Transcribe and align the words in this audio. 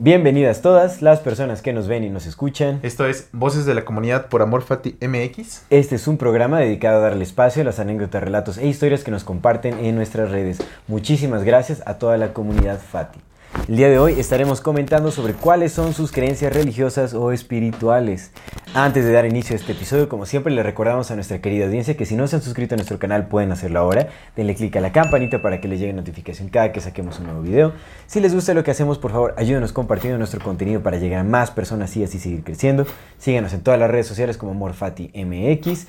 Bienvenidas 0.00 0.62
todas 0.62 1.02
las 1.02 1.18
personas 1.18 1.60
que 1.60 1.72
nos 1.72 1.88
ven 1.88 2.04
y 2.04 2.08
nos 2.08 2.24
escuchan. 2.26 2.78
Esto 2.84 3.04
es 3.04 3.30
Voces 3.32 3.66
de 3.66 3.74
la 3.74 3.84
Comunidad 3.84 4.28
por 4.28 4.42
Amor 4.42 4.62
Fati 4.62 4.96
MX. 5.00 5.64
Este 5.70 5.96
es 5.96 6.06
un 6.06 6.18
programa 6.18 6.60
dedicado 6.60 6.98
a 6.98 7.00
darle 7.00 7.24
espacio 7.24 7.62
a 7.62 7.64
las 7.64 7.80
anécdotas, 7.80 8.22
relatos 8.22 8.58
e 8.58 8.68
historias 8.68 9.02
que 9.02 9.10
nos 9.10 9.24
comparten 9.24 9.76
en 9.84 9.96
nuestras 9.96 10.30
redes. 10.30 10.58
Muchísimas 10.86 11.42
gracias 11.42 11.82
a 11.84 11.98
toda 11.98 12.16
la 12.16 12.32
comunidad 12.32 12.78
Fati. 12.78 13.18
El 13.66 13.76
día 13.76 13.88
de 13.88 13.98
hoy 13.98 14.20
estaremos 14.20 14.60
comentando 14.60 15.10
sobre 15.10 15.32
cuáles 15.32 15.72
son 15.72 15.94
sus 15.94 16.12
creencias 16.12 16.52
religiosas 16.52 17.14
o 17.14 17.32
espirituales. 17.32 18.30
Antes 18.74 19.04
de 19.04 19.12
dar 19.12 19.24
inicio 19.24 19.54
a 19.54 19.58
este 19.58 19.72
episodio, 19.72 20.08
como 20.08 20.26
siempre, 20.26 20.52
le 20.52 20.62
recordamos 20.62 21.10
a 21.10 21.14
nuestra 21.14 21.40
querida 21.40 21.64
audiencia 21.64 21.96
que 21.96 22.04
si 22.04 22.14
no 22.14 22.28
se 22.28 22.36
han 22.36 22.42
suscrito 22.42 22.74
a 22.74 22.76
nuestro 22.76 22.98
canal 22.98 23.26
pueden 23.26 23.50
hacerlo 23.50 23.80
ahora. 23.80 24.08
Denle 24.36 24.54
clic 24.54 24.76
a 24.76 24.80
la 24.80 24.92
campanita 24.92 25.42
para 25.42 25.60
que 25.60 25.68
les 25.68 25.80
llegue 25.80 25.94
notificación 25.94 26.48
cada 26.48 26.70
que 26.70 26.80
saquemos 26.80 27.18
un 27.18 27.26
nuevo 27.26 27.42
video. 27.42 27.72
Si 28.06 28.20
les 28.20 28.34
gusta 28.34 28.54
lo 28.54 28.62
que 28.62 28.70
hacemos, 28.70 28.98
por 28.98 29.10
favor, 29.10 29.34
ayúdenos 29.38 29.72
compartiendo 29.72 30.18
nuestro 30.18 30.40
contenido 30.40 30.82
para 30.82 30.98
llegar 30.98 31.20
a 31.20 31.24
más 31.24 31.50
personas 31.50 31.96
y 31.96 32.04
así 32.04 32.18
seguir 32.18 32.44
creciendo. 32.44 32.86
Síganos 33.18 33.54
en 33.54 33.62
todas 33.62 33.80
las 33.80 33.90
redes 33.90 34.06
sociales 34.06 34.36
como 34.36 34.54
MorfatiMX. 34.54 35.86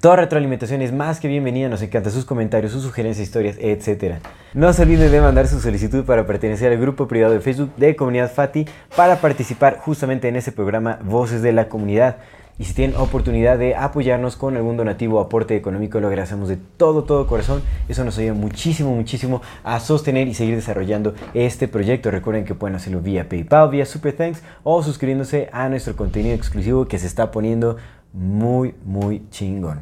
Toda 0.00 0.16
retroalimentación 0.16 0.80
es 0.80 0.92
más 0.92 1.20
que 1.20 1.28
bienvenida, 1.28 1.68
nos 1.68 1.82
encanta 1.82 2.10
sus 2.10 2.24
comentarios, 2.24 2.72
sus 2.72 2.82
sugerencias, 2.82 3.26
historias, 3.26 3.56
etc. 3.60 4.16
No 4.54 4.72
se 4.72 4.82
olviden 4.82 5.10
de 5.10 5.20
mandar 5.20 5.46
su 5.48 5.60
solicitud 5.60 6.04
para 6.04 6.26
pertenecer 6.26 6.72
al 6.72 6.78
grupo 6.78 7.06
privado 7.08 7.34
de 7.34 7.40
Facebook 7.40 7.74
de 7.76 7.94
Comunidad 7.94 8.32
Fati 8.32 8.66
para 8.96 9.16
participar 9.16 9.78
justamente 9.78 10.28
en 10.28 10.36
ese 10.36 10.52
programa 10.52 10.98
Voces 11.04 11.42
de 11.42 11.52
la 11.52 11.68
Comunidad. 11.68 12.16
Y 12.58 12.64
si 12.64 12.74
tienen 12.74 12.96
oportunidad 12.96 13.58
de 13.58 13.74
apoyarnos 13.74 14.36
con 14.36 14.56
algún 14.56 14.76
donativo 14.76 15.18
o 15.18 15.20
aporte 15.20 15.56
económico, 15.56 16.00
lo 16.00 16.08
agradecemos 16.08 16.48
de 16.48 16.58
todo, 16.76 17.04
todo 17.04 17.26
corazón. 17.26 17.62
Eso 17.88 18.04
nos 18.04 18.18
ayuda 18.18 18.34
muchísimo, 18.34 18.94
muchísimo 18.94 19.42
a 19.64 19.80
sostener 19.80 20.28
y 20.28 20.34
seguir 20.34 20.54
desarrollando 20.54 21.14
este 21.34 21.66
proyecto. 21.66 22.10
Recuerden 22.10 22.44
que 22.44 22.54
pueden 22.54 22.76
hacerlo 22.76 23.00
vía 23.00 23.28
PayPal, 23.28 23.70
vía 23.70 23.86
Super 23.86 24.12
Thanks 24.12 24.42
o 24.64 24.82
suscribiéndose 24.82 25.48
a 25.52 25.68
nuestro 25.68 25.96
contenido 25.96 26.34
exclusivo 26.34 26.86
que 26.86 26.98
se 26.98 27.06
está 27.06 27.30
poniendo 27.30 27.78
muy, 28.12 28.74
muy 28.84 29.28
chingón. 29.30 29.80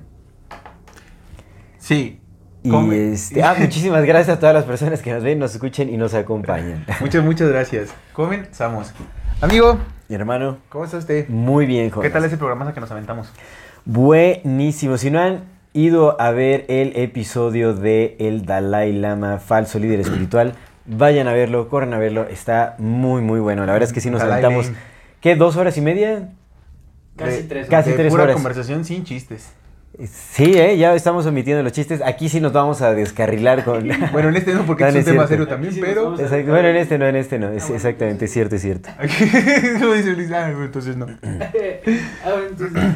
Sí. 1.78 2.20
Y 2.62 2.94
este, 2.94 3.42
ah, 3.42 3.56
muchísimas 3.58 4.04
gracias 4.04 4.36
a 4.36 4.40
todas 4.40 4.54
las 4.54 4.64
personas 4.64 5.00
que 5.00 5.12
nos 5.12 5.22
ven, 5.22 5.38
nos 5.38 5.54
escuchen 5.54 5.88
y 5.88 5.96
nos 5.96 6.12
acompañan. 6.12 6.84
Muchas, 7.00 7.24
muchas 7.24 7.48
gracias. 7.48 7.88
Comenzamos. 8.12 8.92
Amigo. 9.40 9.78
Mi 10.08 10.14
hermano. 10.14 10.58
¿Cómo 10.68 10.84
está 10.84 10.98
usted? 10.98 11.26
Muy 11.28 11.64
bien, 11.64 11.88
Jorge. 11.88 12.08
¿Qué 12.08 12.12
tal 12.12 12.24
ese 12.24 12.36
programa 12.36 12.74
que 12.74 12.80
nos 12.80 12.90
aventamos? 12.90 13.32
Buenísimo. 13.86 14.98
Si 14.98 15.10
no 15.10 15.20
han 15.20 15.44
ido 15.72 16.20
a 16.20 16.32
ver 16.32 16.66
el 16.68 16.92
episodio 16.96 17.72
de 17.72 18.16
El 18.18 18.44
Dalai 18.44 18.92
Lama, 18.92 19.38
falso 19.38 19.78
líder 19.78 20.00
espiritual, 20.00 20.52
vayan 20.84 21.28
a 21.28 21.32
verlo, 21.32 21.68
corran 21.68 21.94
a 21.94 21.98
verlo. 21.98 22.26
Está 22.28 22.74
muy, 22.78 23.22
muy 23.22 23.40
bueno. 23.40 23.64
La 23.64 23.72
verdad 23.72 23.88
es 23.88 23.94
que 23.94 24.02
sí 24.02 24.10
nos 24.10 24.20
Dalai 24.20 24.44
aventamos. 24.44 24.70
¿Qué? 25.22 25.36
¿Dos 25.36 25.56
horas 25.56 25.78
y 25.78 25.80
media? 25.80 26.28
Casi 27.24 27.42
tres 27.44 27.68
Casi 27.68 27.90
de 27.90 27.96
tres 27.96 28.10
pura 28.10 28.24
horas. 28.24 28.34
conversación 28.34 28.84
sin 28.84 29.04
chistes. 29.04 29.52
Sí, 30.32 30.54
¿eh? 30.56 30.78
ya 30.78 30.94
estamos 30.94 31.26
omitiendo 31.26 31.62
los 31.62 31.72
chistes. 31.72 32.00
Aquí 32.02 32.30
sí 32.30 32.40
nos 32.40 32.52
vamos 32.54 32.80
a 32.80 32.94
descarrilar 32.94 33.64
con... 33.64 33.86
Bueno, 34.12 34.30
en 34.30 34.36
este 34.36 34.54
no, 34.54 34.64
porque 34.64 34.84
No, 34.84 34.88
es 34.88 34.94
un 34.94 35.00
es 35.00 35.04
tema 35.04 35.26
cierto. 35.26 35.28
serio 35.28 35.48
también, 35.48 35.74
sí 35.74 35.80
pero... 35.82 36.14
Exacto. 36.18 36.50
Bueno, 36.50 36.68
en 36.68 36.76
este 36.76 36.96
no, 36.96 37.06
en 37.06 37.16
este 37.16 37.38
no. 37.38 37.50
Es 37.50 37.68
exactamente, 37.68 38.24
es 38.24 38.32
cierto, 38.32 38.54
es 38.56 38.62
cierto. 38.62 38.88
Dice 39.02 40.12
Luis, 40.16 40.30
ah, 40.32 40.50
entonces 40.50 40.96
no. 40.96 41.06
Ah, 42.24 42.36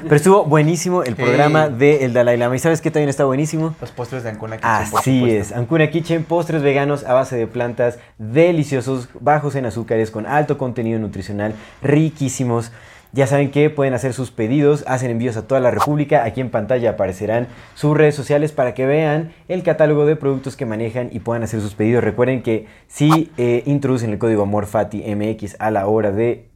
Pero 0.04 0.16
estuvo 0.16 0.44
buenísimo 0.44 1.02
el 1.02 1.14
programa 1.16 1.66
Ey. 1.66 1.74
de 1.74 2.04
El 2.06 2.12
Dalai 2.14 2.38
Lama. 2.38 2.56
¿Y 2.56 2.60
sabes 2.60 2.80
qué 2.80 2.90
también 2.90 3.10
está 3.10 3.24
buenísimo? 3.24 3.74
Los 3.80 3.90
postres 3.90 4.22
de 4.22 4.30
Ancona 4.30 4.56
Kitchen, 4.56 4.70
Así 4.98 5.30
es, 5.30 5.52
Ancuna 5.52 5.90
Kitchen, 5.90 6.24
postres 6.24 6.62
veganos 6.62 7.04
a 7.04 7.12
base 7.12 7.36
de 7.36 7.46
plantas, 7.46 7.98
deliciosos, 8.18 9.08
bajos 9.20 9.56
en 9.56 9.66
azúcares, 9.66 10.10
con 10.10 10.26
alto 10.26 10.56
contenido 10.56 10.98
nutricional, 10.98 11.54
riquísimos. 11.82 12.72
Ya 13.14 13.28
saben 13.28 13.52
que 13.52 13.70
pueden 13.70 13.94
hacer 13.94 14.12
sus 14.12 14.32
pedidos, 14.32 14.82
hacen 14.88 15.08
envíos 15.08 15.36
a 15.36 15.46
toda 15.46 15.60
la 15.60 15.70
República. 15.70 16.24
Aquí 16.24 16.40
en 16.40 16.50
pantalla 16.50 16.90
aparecerán 16.90 17.46
sus 17.76 17.96
redes 17.96 18.16
sociales 18.16 18.50
para 18.50 18.74
que 18.74 18.86
vean 18.86 19.32
el 19.46 19.62
catálogo 19.62 20.04
de 20.04 20.16
productos 20.16 20.56
que 20.56 20.66
manejan 20.66 21.10
y 21.12 21.20
puedan 21.20 21.44
hacer 21.44 21.60
sus 21.60 21.74
pedidos. 21.74 22.02
Recuerden 22.02 22.42
que 22.42 22.66
si 22.88 23.30
eh, 23.36 23.62
introducen 23.66 24.10
el 24.10 24.18
código 24.18 24.42
AMORFATIMX 24.42 25.54
a 25.60 25.70
la 25.70 25.86
hora 25.86 26.10
de 26.10 26.48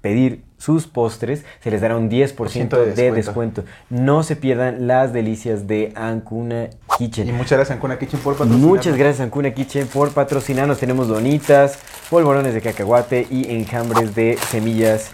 pedir 0.00 0.42
sus 0.58 0.88
postres, 0.88 1.44
se 1.60 1.70
les 1.70 1.80
dará 1.80 1.96
un 1.96 2.10
10% 2.10 2.68
de, 2.70 2.92
de 2.92 3.12
descuento. 3.12 3.62
No 3.88 4.24
se 4.24 4.34
pierdan 4.34 4.88
las 4.88 5.12
delicias 5.12 5.68
de 5.68 5.92
Ancuna 5.94 6.70
Kitchen. 6.98 7.28
Y 7.28 7.32
muchas 7.32 7.52
gracias 7.52 7.76
Ancona 7.76 8.00
Kitchen 8.00 8.18
por 8.18 8.34
patrocinarnos. 8.34 8.68
Muchas 8.68 8.96
gracias 8.96 9.20
Ancuna 9.20 9.52
Kitchen 9.52 9.86
por 9.86 10.10
patrocinarnos. 10.10 10.80
Tenemos 10.80 11.06
donitas, 11.06 11.78
polvorones 12.10 12.52
de 12.52 12.60
cacahuate 12.60 13.28
y 13.30 13.54
enjambres 13.54 14.16
de 14.16 14.36
semillas 14.48 15.12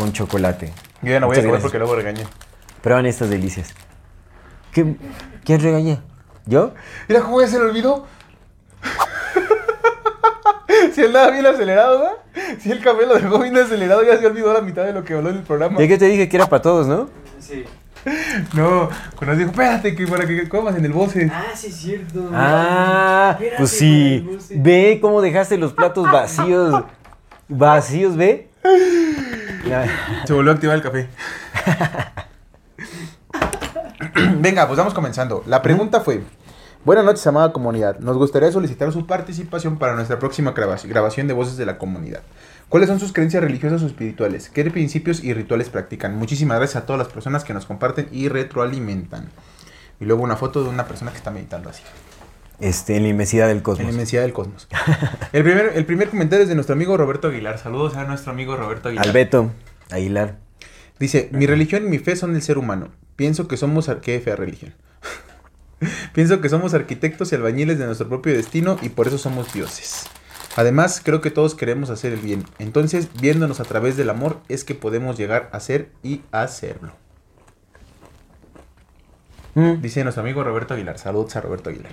con 0.00 0.12
chocolate. 0.12 0.72
Yo 1.02 1.10
ya 1.12 1.20
no 1.20 1.26
voy 1.26 1.36
Muchas 1.36 1.44
a 1.44 1.48
comer 1.48 1.60
gracias. 1.60 1.62
porque 1.62 1.78
luego 1.78 1.94
regañé. 1.94 2.22
Prueban 2.82 3.06
estas 3.06 3.30
delicias. 3.30 3.72
¿Qué- 4.72 4.96
¿Quién 5.44 5.60
regaña? 5.60 6.02
¿Yo? 6.46 6.72
Mira 7.08 7.20
cómo 7.20 7.40
ya 7.40 7.46
se 7.48 7.58
le 7.58 7.66
olvidó. 7.66 8.06
si 10.94 11.04
andaba 11.04 11.30
bien 11.30 11.46
acelerado, 11.46 11.98
¿verdad? 12.00 12.58
Si 12.60 12.70
el 12.72 12.82
café 12.82 13.06
lo 13.06 13.14
dejó 13.14 13.38
bien 13.40 13.56
acelerado, 13.56 14.02
ya 14.02 14.18
se 14.18 14.26
olvidó 14.26 14.52
la 14.52 14.60
mitad 14.62 14.84
de 14.84 14.92
lo 14.92 15.04
que 15.04 15.14
habló 15.14 15.30
en 15.30 15.36
el 15.36 15.42
programa. 15.42 15.78
Ya 15.78 15.86
que 15.88 15.98
te 15.98 16.06
dije 16.06 16.28
que 16.28 16.36
era 16.36 16.46
para 16.46 16.62
todos, 16.62 16.86
¿no? 16.86 17.08
Sí. 17.38 17.64
No, 18.54 18.88
cuando 19.16 19.26
nos 19.26 19.38
dijo, 19.38 19.50
espérate, 19.50 19.94
que 19.94 20.06
para 20.06 20.26
que 20.26 20.48
comas 20.48 20.74
en 20.74 20.86
el 20.86 20.92
boce. 20.92 21.30
Ah, 21.30 21.48
sí, 21.54 21.66
es 21.66 21.76
cierto. 21.76 22.30
Ah, 22.32 23.32
Espérate, 23.32 23.56
pues 23.58 23.70
sí. 23.72 24.20
güey, 24.24 24.36
no 24.36 24.40
sé. 24.40 24.54
Ve 24.58 24.98
cómo 25.02 25.20
dejaste 25.20 25.58
los 25.58 25.74
platos 25.74 26.10
vacíos. 26.10 26.82
Vacíos, 27.48 28.16
ve. 28.16 28.48
Se 30.26 30.32
volvió 30.32 30.52
a 30.52 30.54
activar 30.54 30.76
el 30.76 30.82
café. 30.82 31.08
Venga, 34.38 34.66
pues 34.66 34.78
vamos 34.78 34.94
comenzando. 34.94 35.42
La 35.46 35.62
pregunta 35.62 36.00
fue: 36.00 36.22
Buenas 36.84 37.04
noches, 37.04 37.26
amada 37.26 37.52
comunidad. 37.52 37.98
Nos 37.98 38.16
gustaría 38.16 38.50
solicitar 38.50 38.90
su 38.92 39.06
participación 39.06 39.78
para 39.78 39.94
nuestra 39.94 40.18
próxima 40.18 40.54
grabaci- 40.54 40.88
grabación 40.88 41.28
de 41.28 41.34
Voces 41.34 41.56
de 41.56 41.66
la 41.66 41.78
Comunidad. 41.78 42.20
¿Cuáles 42.68 42.88
son 42.88 43.00
sus 43.00 43.12
creencias 43.12 43.42
religiosas 43.42 43.82
o 43.82 43.86
espirituales? 43.86 44.48
¿Qué 44.48 44.64
principios 44.70 45.22
y 45.24 45.34
rituales 45.34 45.68
practican? 45.68 46.16
Muchísimas 46.16 46.58
gracias 46.58 46.82
a 46.82 46.86
todas 46.86 46.98
las 46.98 47.08
personas 47.08 47.44
que 47.44 47.52
nos 47.52 47.66
comparten 47.66 48.08
y 48.12 48.28
retroalimentan. 48.28 49.28
Y 49.98 50.04
luego 50.06 50.22
una 50.22 50.36
foto 50.36 50.62
de 50.62 50.70
una 50.70 50.86
persona 50.86 51.10
que 51.10 51.18
está 51.18 51.30
meditando 51.30 51.68
así. 51.68 51.82
Este, 52.60 52.96
en 52.96 53.04
la 53.04 53.08
inmensidad 53.08 53.46
del 53.48 53.58
En 53.58 53.58
la 53.58 53.62
cosmos. 53.64 53.90
inmensidad 53.92 54.22
del 54.22 54.32
cosmos. 54.32 54.68
El 55.32 55.42
primer, 55.44 55.72
el 55.74 55.86
primer 55.86 56.10
comentario 56.10 56.42
es 56.42 56.48
de 56.48 56.54
nuestro 56.54 56.74
amigo 56.74 56.96
Roberto 56.96 57.28
Aguilar. 57.28 57.58
Saludos 57.58 57.96
a 57.96 58.04
nuestro 58.04 58.32
amigo 58.32 58.56
Roberto 58.56 58.88
Aguilar. 58.88 59.06
Albeto, 59.06 59.50
Aguilar. 59.90 60.36
Dice, 60.98 61.30
mi 61.32 61.46
religión 61.46 61.86
y 61.86 61.88
mi 61.88 61.98
fe 61.98 62.16
son 62.16 62.34
el 62.34 62.42
ser 62.42 62.58
humano. 62.58 62.88
Pienso 63.16 63.48
que 63.48 63.56
somos... 63.56 63.88
ar- 63.88 64.00
¿Qué 64.02 64.20
fea 64.20 64.36
religión? 64.36 64.74
Pienso 66.12 66.40
que 66.42 66.48
somos 66.50 66.74
arquitectos 66.74 67.32
y 67.32 67.36
albañiles 67.36 67.78
de 67.78 67.86
nuestro 67.86 68.08
propio 68.08 68.34
destino 68.34 68.76
y 68.82 68.90
por 68.90 69.06
eso 69.08 69.16
somos 69.16 69.52
dioses. 69.54 70.04
Además, 70.56 71.00
creo 71.02 71.20
que 71.22 71.30
todos 71.30 71.54
queremos 71.54 71.88
hacer 71.90 72.12
el 72.12 72.20
bien. 72.20 72.44
Entonces, 72.58 73.08
viéndonos 73.20 73.60
a 73.60 73.64
través 73.64 73.96
del 73.96 74.10
amor, 74.10 74.40
es 74.48 74.64
que 74.64 74.74
podemos 74.74 75.16
llegar 75.16 75.48
a 75.52 75.60
ser 75.60 75.88
y 76.02 76.20
hacerlo. 76.32 76.92
Mm, 79.54 79.80
Dice 79.80 80.02
nuestro 80.04 80.22
amigo 80.22 80.44
Roberto 80.44 80.74
Aguilar. 80.74 80.98
Saludos 80.98 81.34
a 81.36 81.40
Roberto 81.40 81.70
Aguilar. 81.70 81.92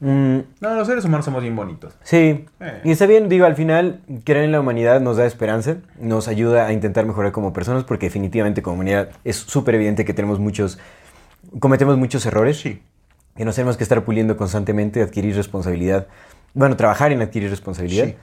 Mm, 0.00 0.38
No, 0.60 0.74
los 0.74 0.86
seres 0.86 1.04
humanos 1.04 1.24
somos 1.24 1.42
bien 1.42 1.54
bonitos. 1.56 1.94
Sí, 2.02 2.46
Eh. 2.60 2.80
y 2.84 2.90
está 2.90 3.06
bien, 3.06 3.28
digo, 3.28 3.46
al 3.46 3.56
final, 3.56 4.00
creer 4.24 4.44
en 4.44 4.52
la 4.52 4.60
humanidad 4.60 5.00
nos 5.00 5.16
da 5.16 5.26
esperanza, 5.26 5.76
nos 6.00 6.28
ayuda 6.28 6.66
a 6.66 6.72
intentar 6.72 7.06
mejorar 7.06 7.32
como 7.32 7.52
personas, 7.52 7.84
porque 7.84 8.06
definitivamente 8.06 8.62
como 8.62 8.74
humanidad 8.74 9.10
es 9.24 9.36
súper 9.36 9.74
evidente 9.76 10.04
que 10.04 10.14
tenemos 10.14 10.38
muchos, 10.40 10.78
cometemos 11.60 11.96
muchos 11.98 12.24
errores, 12.26 12.58
Sí. 12.58 12.80
que 13.36 13.44
nos 13.44 13.54
tenemos 13.56 13.76
que 13.76 13.82
estar 13.82 14.04
puliendo 14.04 14.36
constantemente, 14.36 15.02
adquirir 15.02 15.34
responsabilidad, 15.36 16.06
bueno, 16.54 16.76
trabajar 16.76 17.10
en 17.12 17.20
adquirir 17.22 17.50
responsabilidad. 17.50 18.06
Sí. 18.06 18.14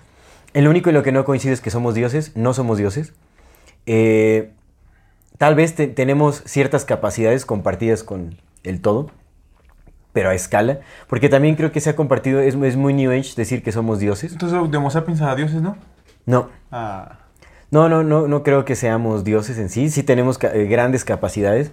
En 0.53 0.63
lo 0.65 0.69
único 0.69 0.89
en 0.89 0.95
lo 0.95 1.03
que 1.03 1.11
no 1.11 1.23
coincide 1.25 1.53
es 1.53 1.61
que 1.61 1.69
somos 1.69 1.95
dioses, 1.95 2.35
no 2.35 2.53
somos 2.53 2.77
dioses. 2.77 3.13
Eh, 3.85 4.51
tal 5.37 5.55
vez 5.55 5.75
te- 5.75 5.87
tenemos 5.87 6.43
ciertas 6.45 6.85
capacidades 6.85 7.45
compartidas 7.45 8.03
con 8.03 8.35
el 8.63 8.79
todo, 8.81 9.11
pero 10.13 10.29
a 10.29 10.33
escala, 10.35 10.79
porque 11.07 11.29
también 11.29 11.55
creo 11.55 11.71
que 11.71 11.79
se 11.79 11.89
ha 11.89 11.95
compartido, 11.95 12.39
es, 12.41 12.55
es 12.55 12.75
muy 12.75 12.93
New 12.93 13.11
Age 13.11 13.33
decir 13.35 13.63
que 13.63 13.71
somos 13.71 13.99
dioses. 13.99 14.33
Entonces, 14.33 14.71
de 14.71 14.77
Homo 14.77 14.91
sapiens 14.91 15.21
a 15.21 15.35
dioses, 15.35 15.61
¿no? 15.61 15.77
No, 16.25 16.49
Ah. 16.71 17.19
no, 17.71 17.87
no, 17.89 18.03
no, 18.03 18.27
no 18.27 18.43
creo 18.43 18.65
que 18.65 18.75
seamos 18.75 19.23
dioses 19.23 19.57
en 19.57 19.69
sí, 19.69 19.89
sí 19.89 20.03
tenemos 20.03 20.37
ca- 20.37 20.53
eh, 20.53 20.65
grandes 20.65 21.03
capacidades, 21.05 21.71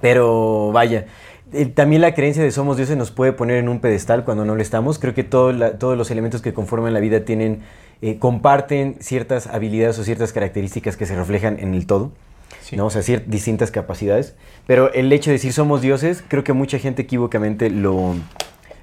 pero 0.00 0.70
vaya, 0.72 1.06
eh, 1.52 1.66
también 1.66 2.02
la 2.02 2.14
creencia 2.14 2.42
de 2.42 2.50
somos 2.50 2.76
dioses 2.76 2.96
nos 2.96 3.10
puede 3.10 3.32
poner 3.32 3.56
en 3.58 3.68
un 3.68 3.80
pedestal 3.80 4.24
cuando 4.24 4.44
no 4.44 4.54
lo 4.54 4.62
estamos. 4.62 4.98
Creo 4.98 5.14
que 5.14 5.24
todo 5.24 5.52
la- 5.52 5.78
todos 5.78 5.96
los 5.96 6.10
elementos 6.10 6.42
que 6.42 6.52
conforman 6.52 6.92
la 6.94 7.00
vida 7.00 7.24
tienen, 7.24 7.60
eh, 8.02 8.18
comparten 8.18 8.96
ciertas 9.00 9.46
habilidades 9.46 9.98
o 9.98 10.04
ciertas 10.04 10.32
características 10.32 10.96
que 10.96 11.06
se 11.06 11.14
reflejan 11.16 11.58
en 11.60 11.74
el 11.74 11.86
todo. 11.86 12.12
Sí. 12.62 12.76
¿no? 12.76 12.86
O 12.86 12.90
sea, 12.90 13.02
cier- 13.02 13.24
distintas 13.26 13.70
capacidades. 13.70 14.34
Pero 14.66 14.92
el 14.92 15.12
hecho 15.12 15.30
de 15.30 15.34
decir 15.34 15.52
somos 15.52 15.82
dioses, 15.82 16.22
creo 16.26 16.44
que 16.44 16.52
mucha 16.52 16.78
gente 16.78 17.02
equivocamente 17.02 17.68
lo, 17.70 18.14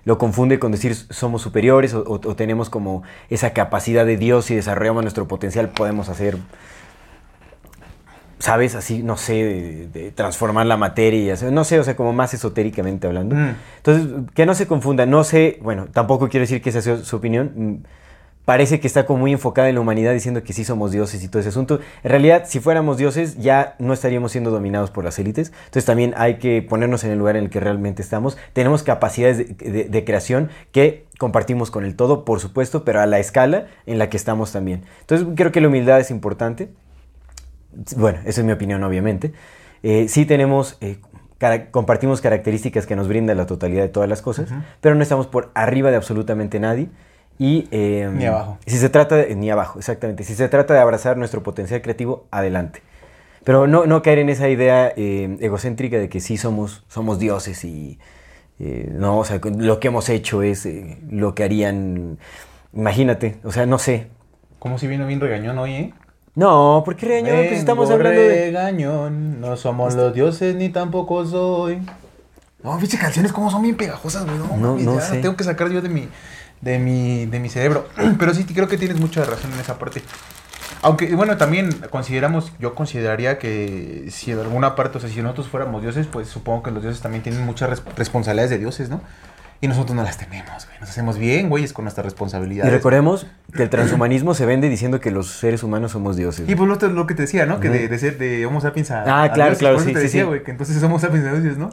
lo 0.05 0.17
confunde 0.17 0.59
con 0.59 0.71
decir 0.71 0.95
somos 0.95 1.41
superiores 1.41 1.93
o, 1.93 2.01
o- 2.01 2.13
o 2.15 2.35
tenemos 2.35 2.69
como 2.69 3.03
esa 3.29 3.53
capacidad 3.53 4.05
de 4.05 4.17
Dios 4.17 4.51
y 4.51 4.55
desarrollamos 4.55 5.03
nuestro 5.03 5.27
potencial, 5.27 5.69
podemos 5.69 6.09
hacer, 6.09 6.37
¿sabes? 8.39 8.73
Así, 8.75 9.03
no 9.03 9.17
sé, 9.17 9.33
de, 9.33 9.87
de 9.87 10.11
transformar 10.11 10.65
la 10.65 10.77
materia 10.77 11.19
y 11.19 11.29
hacer, 11.29 11.51
no 11.51 11.63
sé, 11.63 11.79
o 11.79 11.83
sea, 11.83 11.95
como 11.95 12.11
más 12.13 12.33
esotéricamente 12.33 13.05
hablando. 13.07 13.35
Mm. 13.35 13.55
Entonces, 13.77 14.07
que 14.33 14.45
no 14.45 14.55
se 14.55 14.65
confunda, 14.67 15.05
no 15.05 15.23
sé, 15.23 15.59
bueno, 15.61 15.87
tampoco 15.91 16.27
quiero 16.29 16.41
decir 16.43 16.61
que 16.61 16.69
esa 16.71 16.81
sea 16.81 16.97
su 16.97 17.15
opinión. 17.15 17.85
Parece 18.43 18.79
que 18.79 18.87
está 18.87 19.05
como 19.05 19.19
muy 19.19 19.31
enfocada 19.33 19.69
en 19.69 19.75
la 19.75 19.81
humanidad 19.81 20.13
diciendo 20.13 20.43
que 20.43 20.51
sí 20.51 20.65
somos 20.65 20.91
dioses 20.91 21.23
y 21.23 21.27
todo 21.27 21.39
ese 21.39 21.49
asunto. 21.49 21.79
En 22.03 22.09
realidad, 22.09 22.45
si 22.47 22.59
fuéramos 22.59 22.97
dioses, 22.97 23.37
ya 23.37 23.75
no 23.77 23.93
estaríamos 23.93 24.31
siendo 24.31 24.49
dominados 24.49 24.89
por 24.89 25.03
las 25.03 25.19
élites. 25.19 25.51
Entonces 25.65 25.85
también 25.85 26.13
hay 26.17 26.35
que 26.39 26.61
ponernos 26.63 27.03
en 27.03 27.11
el 27.11 27.19
lugar 27.19 27.35
en 27.35 27.43
el 27.45 27.49
que 27.51 27.59
realmente 27.59 28.01
estamos. 28.01 28.37
Tenemos 28.53 28.81
capacidades 28.83 29.37
de, 29.37 29.45
de- 29.71 29.83
de 29.85 30.03
creación 30.05 30.49
que 30.71 31.05
compartimos 31.19 31.69
con 31.69 31.85
el 31.85 31.95
todo, 31.95 32.25
por 32.25 32.39
supuesto, 32.39 32.83
pero 32.83 32.99
a 32.99 33.05
la 33.05 33.19
escala 33.19 33.67
en 33.85 33.99
la 33.99 34.09
que 34.09 34.17
estamos 34.17 34.51
también. 34.51 34.83
Entonces 35.01 35.27
creo 35.35 35.51
que 35.51 35.61
la 35.61 35.67
humildad 35.67 35.99
es 35.99 36.09
importante. 36.09 36.69
Bueno, 37.95 38.19
esa 38.25 38.41
es 38.41 38.45
mi 38.45 38.51
opinión, 38.51 38.83
obviamente. 38.83 39.33
Eh, 39.83 40.07
sí 40.09 40.25
tenemos, 40.25 40.77
eh, 40.81 40.97
cara- 41.37 41.69
compartimos 41.71 42.21
características 42.21 42.85
que 42.85 42.95
nos 42.95 43.07
brindan 43.07 43.37
la 43.37 43.45
totalidad 43.45 43.83
de 43.83 43.89
todas 43.89 44.09
las 44.09 44.21
cosas, 44.21 44.49
pero 44.81 44.95
no 44.95 45.03
estamos 45.03 45.27
por 45.27 45.51
arriba 45.53 45.89
de 45.91 45.95
absolutamente 45.97 46.59
nadie. 46.59 46.89
Y, 47.37 47.67
eh, 47.71 48.09
Ni 48.13 48.25
abajo. 48.25 48.57
Si 48.65 48.77
se 48.77 48.89
trata 48.89 49.15
de, 49.15 49.35
ni 49.35 49.49
abajo, 49.49 49.79
exactamente. 49.79 50.23
Si 50.23 50.35
se 50.35 50.47
trata 50.47 50.73
de 50.73 50.79
abrazar 50.79 51.17
nuestro 51.17 51.41
potencial 51.41 51.81
creativo, 51.81 52.27
adelante. 52.31 52.81
Pero 53.43 53.65
no, 53.65 53.85
no 53.85 54.01
caer 54.01 54.19
en 54.19 54.29
esa 54.29 54.49
idea 54.49 54.93
eh, 54.95 55.37
egocéntrica 55.39 55.97
de 55.97 56.09
que 56.09 56.19
sí 56.19 56.37
somos, 56.37 56.83
somos 56.87 57.17
dioses 57.17 57.63
y 57.65 57.97
eh, 58.63 58.91
no, 58.93 59.17
o 59.17 59.25
sea, 59.25 59.39
lo 59.43 59.79
que 59.79 59.87
hemos 59.87 60.07
hecho 60.09 60.43
es 60.43 60.67
eh, 60.67 60.99
lo 61.09 61.33
que 61.33 61.43
harían. 61.43 62.19
Imagínate, 62.73 63.39
o 63.43 63.51
sea, 63.51 63.65
no 63.65 63.79
sé. 63.79 64.07
Como 64.59 64.77
si 64.77 64.85
vino 64.85 65.07
bien 65.07 65.19
regañón 65.19 65.57
hoy, 65.57 65.73
¿eh? 65.73 65.93
No, 66.35 66.83
¿por 66.85 66.95
qué 66.95 67.07
regañón? 67.07 67.47
Pues 67.47 67.59
estamos 67.59 67.89
hablando 67.89 68.21
de. 68.21 68.45
regañón, 68.45 69.41
no 69.41 69.57
somos 69.57 69.95
los 69.95 70.13
dioses 70.13 70.55
ni 70.55 70.69
tampoco 70.69 71.25
soy. 71.25 71.81
No, 72.63 72.77
viste 72.77 72.99
canciones 72.99 73.33
como 73.33 73.49
son 73.49 73.63
bien 73.63 73.75
pegajosas, 73.75 74.25
güey. 74.25 74.37
No, 74.37 74.55
No, 74.57 74.77
no 74.77 74.95
ya 74.95 75.01
sé. 75.01 75.17
Tengo 75.17 75.35
que 75.35 75.43
sacar 75.43 75.71
yo 75.71 75.81
de 75.81 75.89
mi, 75.89 76.07
de 76.61 76.79
mi, 76.79 77.25
de 77.25 77.39
mi 77.39 77.49
cerebro. 77.49 77.87
Pero 78.19 78.33
sí, 78.33 78.43
creo 78.45 78.67
que 78.67 78.77
tienes 78.77 78.99
mucha 78.99 79.23
razón 79.25 79.51
en 79.53 79.59
esa 79.59 79.77
parte. 79.79 80.01
Aunque, 80.83 81.13
bueno, 81.15 81.37
también 81.37 81.69
consideramos, 81.91 82.53
yo 82.59 82.73
consideraría 82.73 83.37
que 83.37 84.07
si 84.09 84.31
en 84.31 84.39
alguna 84.39 84.75
parte, 84.75 84.97
o 84.97 85.01
sea, 85.01 85.09
si 85.09 85.21
nosotros 85.21 85.47
fuéramos 85.47 85.81
dioses, 85.83 86.07
pues 86.07 86.27
supongo 86.27 86.63
que 86.63 86.71
los 86.71 86.81
dioses 86.81 87.01
también 87.01 87.21
tienen 87.21 87.45
muchas 87.45 87.69
res- 87.69 87.83
responsabilidades 87.95 88.49
de 88.49 88.57
dioses, 88.57 88.89
¿no? 88.89 89.01
Y 89.63 89.67
nosotros 89.67 89.95
no 89.95 90.01
las 90.01 90.17
tenemos, 90.17 90.65
güey. 90.65 90.79
Nos 90.79 90.89
hacemos 90.89 91.19
bien, 91.19 91.47
güeyes, 91.47 91.71
con 91.71 91.85
nuestras 91.85 92.03
Y 92.03 92.09
responsabilidades. 92.09 92.73
recordemos 92.73 93.27
que 93.53 93.61
el 93.61 93.69
transhumanismo 93.69 94.33
se 94.33 94.47
vende 94.47 94.69
diciendo 94.69 94.99
que 94.99 95.11
los 95.11 95.27
seres 95.27 95.61
humanos 95.61 95.91
somos 95.91 96.15
dioses. 96.15 96.49
Y 96.49 96.55
pues 96.55 96.67
lo, 96.67 96.87
lo 96.89 97.05
que 97.05 97.13
te 97.13 97.21
decía, 97.23 97.45
¿no? 97.45 97.59
Que 97.59 97.69
Ujú. 97.69 97.77
de, 97.77 97.87
de 97.87 97.99
ser 97.99 98.17
de 98.17 98.43
Homo 98.47 98.59
sapiens 98.59 98.89
a. 98.89 99.03
Ah, 99.03 99.23
a 99.25 99.31
claro, 99.33 99.51
dioses. 99.51 99.59
claro, 99.59 99.75
Por 99.75 99.81
eso 99.83 99.89
sí, 99.89 99.93
te 99.93 99.99
sí, 99.99 100.05
decía, 100.05 100.21
sí. 100.23 100.27
güey, 100.27 100.41
que 100.43 100.49
entonces 100.49 100.81
Homo 100.81 100.97
sapiens 100.97 101.27
a 101.27 101.33
dioses, 101.33 101.59
¿no? 101.59 101.69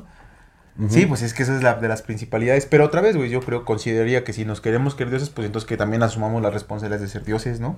Sí, 0.89 1.07
pues 1.07 1.23
es 1.23 1.35
que 1.35 1.43
esa 1.43 1.57
es 1.57 1.63
la 1.63 1.75
de 1.75 1.89
las 1.89 2.03
principalidades. 2.03 2.67
Pero 2.67 2.85
otra 2.85 3.01
vez, 3.01 3.17
güey, 3.17 3.31
yo 3.31 3.41
creo, 3.41 3.65
consideraría 3.65 4.23
que 4.23 4.33
si 4.33 4.45
nos 4.45 4.61
queremos 4.61 4.95
creer 4.95 5.11
dioses, 5.11 5.29
pues 5.31 5.45
entonces 5.47 5.67
que 5.69 5.77
también 5.77 6.03
asumamos 6.05 6.41
las 6.41 6.53
responsabilidades 6.55 7.03
de 7.03 7.09
ser 7.09 7.25
dioses, 7.25 7.59
¿no? 7.59 7.77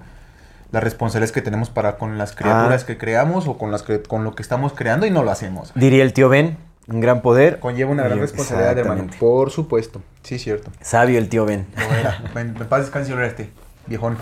Las 0.71 0.85
responsabilidades 0.85 1.33
que 1.33 1.41
tenemos 1.43 1.71
para 1.71 1.97
con 1.97 2.19
las 2.19 2.33
criaturas 2.37 2.83
Ah. 2.83 2.87
que 2.87 2.99
creamos 2.99 3.49
o 3.49 3.57
con 3.57 3.71
las 3.73 3.83
que, 3.83 4.03
con 4.03 4.23
lo 4.25 4.35
que 4.35 4.43
estamos 4.43 4.73
creando 4.75 5.07
y 5.07 5.11
no 5.11 5.23
lo 5.23 5.31
hacemos. 5.31 5.73
Diría 5.75 6.03
el 6.05 6.13
tío 6.13 6.29
Ben, 6.29 6.59
un 6.89 7.01
gran 7.01 7.23
poder. 7.23 7.59
Conlleva 7.59 7.91
una 7.91 8.03
gran 8.03 8.19
Conlleva- 8.19 8.21
responsabilidad, 8.23 8.79
hermano. 8.79 9.07
Por 9.19 9.51
supuesto. 9.51 10.03
Sí, 10.23 10.39
cierto. 10.39 10.71
Sabio 10.83 11.19
el 11.19 11.29
tío 11.31 11.47
Ben. 11.47 11.67
Era. 12.01 12.23
En 12.37 12.53
paz 12.55 12.83
descanse, 12.83 13.15
este 13.27 13.51
viejón. 13.87 14.19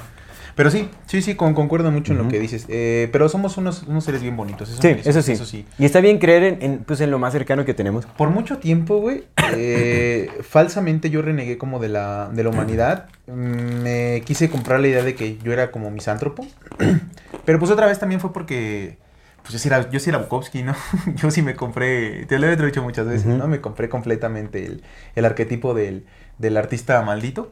Pero 0.59 0.73
sí, 0.73 0.89
sí, 1.07 1.23
sí, 1.23 1.37
con- 1.37 1.55
concuerdo 1.55 1.93
mucho 1.93 2.11
en 2.13 2.19
lo 2.19 2.27
que 2.27 2.41
dices. 2.41 2.67
Eh, 2.69 3.09
pero 3.13 3.29
somos 3.29 3.57
unos, 3.59 3.85
unos 3.85 4.03
seres 4.03 4.23
bien 4.23 4.37
bonitos. 4.37 4.69
Sí, 4.69 4.89
eso 5.05 5.23
sí. 5.23 5.33
Eso 5.33 5.47
sí. 5.47 5.65
Y 5.79 5.85
está 5.85 6.01
bien 6.01 6.19
creer 6.19 6.43
en, 6.43 6.59
en, 6.63 6.79
pues, 6.81 7.01
en 7.01 7.13
lo 7.13 7.21
más 7.21 7.33
cercano 7.33 7.65
que 7.65 7.75
tenemos. 7.75 8.07
Por 8.07 8.31
mucho 8.31 8.59
tiempo, 8.59 8.97
güey, 8.99 9.23
eh, 9.55 10.29
falsamente 10.43 11.11
yo 11.11 11.23
renegué 11.23 11.59
como 11.59 11.79
de 11.79 11.89
la, 11.91 12.29
de 12.33 12.43
la 12.43 12.51
humanidad. 12.51 13.07
Me 13.29 14.21
quise 14.25 14.51
comprar 14.51 14.81
la 14.81 14.89
idea 14.89 15.05
de 15.05 15.15
que 15.15 15.39
yo 15.39 15.53
era 15.53 15.71
como 15.71 15.93
misántropo. 15.93 16.45
Pero 17.45 17.59
pues 17.61 17.71
otra 17.71 17.87
vez 17.87 18.01
también 18.01 18.21
fue 18.21 18.33
porque, 18.33 18.99
pues 19.49 19.55
yo 19.55 19.59
sí 19.61 19.69
era, 19.69 19.89
yo 19.89 19.99
sí 19.99 20.11
era 20.11 20.19
Bukowski, 20.19 20.63
¿no? 20.63 20.75
Yo 21.17 21.31
sí 21.31 21.41
me 21.41 21.57
compré, 21.57 22.27
te 22.27 22.39
lo 22.39 22.47
he 22.49 22.55
dicho 22.55 22.83
muchas 22.83 23.07
veces. 23.07 23.25
¿no? 23.25 23.49
Me 23.49 23.63
compré 23.63 23.89
completamente 23.89 24.67
el, 24.67 24.83
el 25.15 25.25
arquetipo 25.25 25.73
del, 25.73 26.05
del 26.37 26.59
artista 26.59 27.01
maldito. 27.01 27.51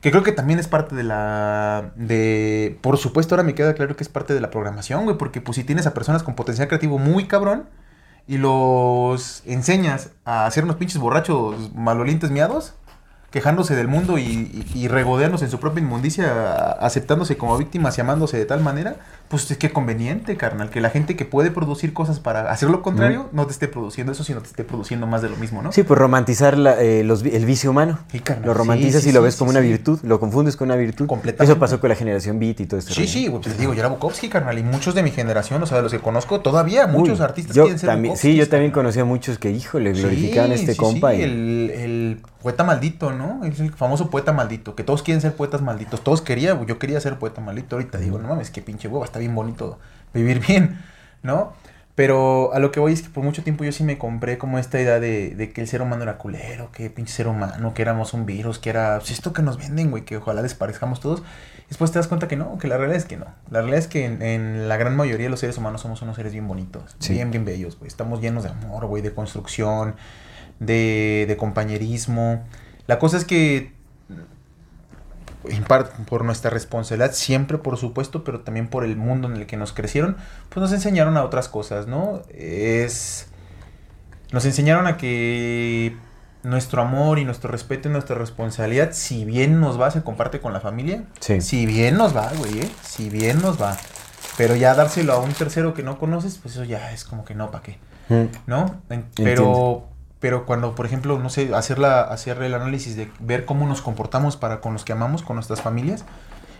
Que 0.00 0.10
creo 0.12 0.22
que 0.22 0.30
también 0.30 0.60
es 0.60 0.68
parte 0.68 0.94
de 0.94 1.02
la. 1.02 1.90
de. 1.96 2.78
Por 2.80 2.96
supuesto, 2.96 3.34
ahora 3.34 3.42
me 3.42 3.56
queda 3.56 3.74
claro 3.74 3.96
que 3.96 4.04
es 4.04 4.08
parte 4.08 4.34
de 4.34 4.40
la 4.40 4.50
programación, 4.50 5.02
güey. 5.02 5.18
Porque 5.18 5.40
pues 5.40 5.56
si 5.56 5.64
tienes 5.64 5.88
a 5.88 5.94
personas 5.94 6.22
con 6.22 6.36
potencial 6.36 6.68
creativo 6.68 6.96
muy 6.96 7.26
cabrón 7.26 7.68
y 8.28 8.38
los 8.38 9.42
enseñas 9.46 10.10
a 10.24 10.46
hacer 10.46 10.62
unos 10.62 10.76
pinches 10.76 11.00
borrachos 11.00 11.74
malolientes 11.74 12.30
miados, 12.30 12.74
quejándose 13.32 13.74
del 13.74 13.88
mundo 13.88 14.16
y, 14.16 14.22
y, 14.22 14.72
y 14.76 14.86
regodeándose 14.86 15.46
en 15.46 15.50
su 15.50 15.58
propia 15.58 15.82
inmundicia, 15.82 16.70
aceptándose 16.70 17.36
como 17.36 17.58
víctimas 17.58 17.98
y 17.98 18.00
amándose 18.00 18.36
de 18.36 18.44
tal 18.44 18.62
manera, 18.62 18.96
pues 19.28 19.50
es 19.50 19.56
que 19.58 19.70
conveniente, 19.70 20.36
carnal, 20.36 20.70
que 20.70 20.80
la 20.80 20.90
gente 20.90 21.16
que 21.16 21.24
puede 21.24 21.50
producir 21.50 21.92
cosas 21.92 22.20
para 22.20 22.50
hacer 22.50 22.70
lo 22.70 22.82
contrario 22.82 23.28
no 23.32 23.46
te 23.46 23.52
esté 23.52 23.66
produciendo 23.68 24.12
eso, 24.12 24.22
sino 24.24 24.40
te 24.40 24.46
esté 24.48 24.62
produciendo 24.64 25.06
más 25.06 25.22
de 25.22 25.28
lo 25.28 25.36
mismo, 25.36 25.62
¿no? 25.62 25.72
Sí, 25.72 25.82
pues 25.82 25.98
romantizar 25.98 26.56
la- 26.56 26.80
eh, 26.80 27.02
los 27.04 27.22
el 27.24 27.44
vicio 27.44 27.70
humano. 27.70 27.98
Sí, 28.12 28.20
carnal. 28.20 28.46
Lo 28.46 28.54
romantizas 28.54 29.02
Sí, 29.02 29.08
y 29.08 29.12
lo 29.12 29.22
ves 29.22 29.36
como 29.36 29.50
una 29.50 29.60
virtud, 29.60 29.98
lo 30.02 30.20
confundes 30.20 30.56
con 30.56 30.68
una 30.68 30.76
virtud. 30.76 31.06
Completamente. 31.06 31.50
Eso 31.52 31.58
pasó 31.58 31.80
con 31.80 31.88
la 31.90 31.96
generación 31.96 32.38
beat 32.38 32.60
y 32.60 32.66
todo 32.66 32.78
esto. 32.78 32.94
Sí, 32.94 33.06
sí, 33.08 33.28
pues 33.30 33.42
te 33.42 33.54
digo, 33.54 33.74
yo 33.74 33.80
era 33.80 33.88
Bukowski, 33.88 34.28
carnal, 34.28 34.58
y 34.58 34.62
muchos 34.62 34.94
de 34.94 35.02
mi 35.02 35.10
generación, 35.10 35.62
o 35.62 35.66
sea, 35.66 35.78
de 35.78 35.82
los 35.82 35.92
que 35.92 35.98
conozco, 35.98 36.40
todavía 36.40 36.86
muchos 36.86 37.20
artistas 37.20 37.56
yo 37.56 37.64
quieren 37.64 37.78
ser 37.78 37.88
también, 37.88 38.10
Bukowskis, 38.12 38.30
Sí, 38.32 38.36
yo 38.36 38.48
también 38.48 38.72
conocí 38.72 39.00
a 39.00 39.04
muchos 39.04 39.38
que, 39.38 39.50
híjole, 39.50 39.92
glorificaban 39.92 40.52
a 40.52 40.54
este 40.54 40.76
compa. 40.76 41.14
y- 41.14 41.22
el, 41.22 41.70
el 41.74 42.20
poeta 42.42 42.62
maldito, 42.62 43.12
¿no? 43.12 43.44
Es 43.44 43.58
el 43.58 43.72
famoso 43.72 44.08
poeta 44.08 44.32
maldito, 44.32 44.76
que 44.76 44.84
todos 44.84 45.02
quieren 45.02 45.20
ser 45.20 45.34
poetas 45.34 45.62
malditos, 45.62 46.02
todos 46.02 46.22
querían, 46.22 46.64
yo 46.66 46.78
quería 46.78 47.00
ser 47.00 47.18
poeta 47.18 47.40
maldito, 47.40 47.74
ahorita 47.76 47.98
digo, 47.98 48.18
no 48.18 48.28
mames, 48.28 48.50
qué 48.50 48.62
pinche 48.62 48.86
hueva, 48.86 49.04
está 49.16 49.20
bien 49.20 49.34
bonito 49.34 49.78
vivir 50.12 50.40
bien, 50.46 50.78
¿no? 51.22 51.52
Pero 51.94 52.52
a 52.52 52.58
lo 52.58 52.72
que 52.72 52.78
voy 52.80 52.92
es 52.92 53.00
que 53.00 53.08
por 53.08 53.24
mucho 53.24 53.42
tiempo 53.42 53.64
yo 53.64 53.72
sí 53.72 53.82
me 53.82 53.96
compré 53.96 54.36
como 54.36 54.58
esta 54.58 54.78
idea 54.78 55.00
de, 55.00 55.34
de 55.34 55.50
que 55.54 55.62
el 55.62 55.66
ser 55.66 55.80
humano 55.80 56.02
era 56.02 56.18
culero, 56.18 56.70
que 56.70 56.90
pinche 56.90 57.10
ser 57.14 57.26
humano, 57.26 57.72
que 57.72 57.80
éramos 57.80 58.12
un 58.12 58.26
virus, 58.26 58.58
que 58.58 58.68
era 58.68 58.98
pues, 58.98 59.12
esto 59.12 59.32
que 59.32 59.40
nos 59.40 59.56
venden, 59.56 59.90
güey, 59.90 60.04
que 60.04 60.18
ojalá 60.18 60.42
desaparezcamos 60.42 61.00
todos. 61.00 61.22
Después 61.70 61.90
te 61.92 61.98
das 61.98 62.06
cuenta 62.06 62.28
que 62.28 62.36
no, 62.36 62.58
que 62.58 62.68
la 62.68 62.76
realidad 62.76 62.98
es 62.98 63.06
que 63.06 63.16
no. 63.16 63.24
La 63.50 63.60
realidad 63.60 63.78
es 63.78 63.88
que 63.88 64.04
en, 64.04 64.20
en 64.20 64.68
la 64.68 64.76
gran 64.76 64.94
mayoría 64.94 65.24
de 65.24 65.30
los 65.30 65.40
seres 65.40 65.56
humanos 65.56 65.80
somos 65.80 66.02
unos 66.02 66.16
seres 66.16 66.32
bien 66.32 66.46
bonitos, 66.46 66.94
Sí. 66.98 67.14
bien, 67.14 67.30
bien 67.30 67.46
bellos, 67.46 67.78
güey. 67.78 67.88
Estamos 67.88 68.20
llenos 68.20 68.44
de 68.44 68.50
amor, 68.50 68.84
güey, 68.84 69.02
de 69.02 69.14
construcción, 69.14 69.96
de, 70.60 71.24
de 71.26 71.36
compañerismo. 71.38 72.44
La 72.86 72.98
cosa 72.98 73.16
es 73.16 73.24
que 73.24 73.72
en 75.48 75.64
parte 75.64 75.90
por 76.04 76.24
nuestra 76.24 76.50
responsabilidad, 76.50 77.12
siempre 77.12 77.58
por 77.58 77.76
supuesto, 77.76 78.24
pero 78.24 78.40
también 78.40 78.68
por 78.68 78.84
el 78.84 78.96
mundo 78.96 79.28
en 79.28 79.36
el 79.36 79.46
que 79.46 79.56
nos 79.56 79.72
crecieron, 79.72 80.16
pues 80.48 80.60
nos 80.62 80.72
enseñaron 80.72 81.16
a 81.16 81.24
otras 81.24 81.48
cosas, 81.48 81.86
¿no? 81.86 82.22
Es... 82.34 83.28
Nos 84.32 84.44
enseñaron 84.44 84.86
a 84.86 84.96
que 84.96 85.96
nuestro 86.42 86.82
amor 86.82 87.18
y 87.18 87.24
nuestro 87.24 87.50
respeto 87.50 87.88
y 87.88 87.92
nuestra 87.92 88.16
responsabilidad, 88.16 88.90
si 88.92 89.24
bien 89.24 89.60
nos 89.60 89.80
va, 89.80 89.90
se 89.90 90.02
comparte 90.02 90.40
con 90.40 90.52
la 90.52 90.60
familia. 90.60 91.04
Sí. 91.20 91.40
Si 91.40 91.66
bien 91.66 91.96
nos 91.96 92.16
va, 92.16 92.30
güey, 92.36 92.60
¿eh? 92.60 92.70
Si 92.82 93.08
bien 93.10 93.40
nos 93.40 93.60
va. 93.60 93.76
Pero 94.36 94.54
ya 94.54 94.74
dárselo 94.74 95.12
a 95.14 95.18
un 95.18 95.32
tercero 95.32 95.74
que 95.74 95.82
no 95.82 95.98
conoces, 95.98 96.38
pues 96.42 96.54
eso 96.54 96.64
ya 96.64 96.92
es 96.92 97.04
como 97.04 97.24
que 97.24 97.34
no, 97.34 97.50
¿para 97.50 97.62
qué? 97.64 97.78
Mm. 98.08 98.24
¿no? 98.46 98.82
En- 98.90 99.06
pero, 99.16 99.88
pero 100.26 100.44
cuando, 100.44 100.74
por 100.74 100.86
ejemplo, 100.86 101.20
no 101.20 101.30
sé, 101.30 101.54
hacer, 101.54 101.78
la, 101.78 102.00
hacer 102.00 102.42
el 102.42 102.52
análisis 102.52 102.96
de 102.96 103.08
ver 103.20 103.44
cómo 103.44 103.64
nos 103.68 103.80
comportamos 103.80 104.36
para 104.36 104.60
con 104.60 104.72
los 104.72 104.84
que 104.84 104.90
amamos, 104.92 105.22
con 105.22 105.36
nuestras 105.36 105.62
familias, 105.62 106.04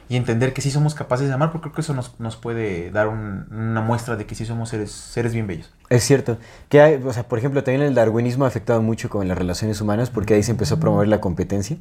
y 0.08 0.14
entender 0.14 0.52
que 0.52 0.60
sí 0.62 0.70
somos 0.70 0.94
capaces 0.94 1.26
de 1.26 1.34
amar, 1.34 1.50
porque 1.50 1.64
creo 1.64 1.74
que 1.74 1.80
eso 1.80 1.92
nos, 1.92 2.14
nos 2.20 2.36
puede 2.36 2.92
dar 2.92 3.08
un- 3.08 3.46
una 3.50 3.80
muestra 3.80 4.14
de 4.14 4.24
que 4.24 4.36
sí 4.36 4.46
somos 4.46 4.68
seres, 4.68 4.92
seres 4.92 5.32
bien 5.32 5.48
bellos. 5.48 5.68
Es 5.90 6.04
cierto. 6.04 6.38
Que 6.68 6.80
hay, 6.80 7.02
o 7.04 7.12
sea, 7.12 7.24
por 7.26 7.40
ejemplo, 7.40 7.64
también 7.64 7.82
el 7.84 7.96
darwinismo 7.96 8.44
ha 8.44 8.48
afectado 8.48 8.80
mucho 8.82 9.08
con 9.10 9.26
las 9.26 9.36
relaciones 9.36 9.80
humanas 9.80 10.10
porque 10.10 10.34
ahí 10.34 10.44
se 10.44 10.52
empezó 10.52 10.76
a 10.76 10.78
promover 10.78 11.08
la 11.08 11.20
competencia. 11.20 11.76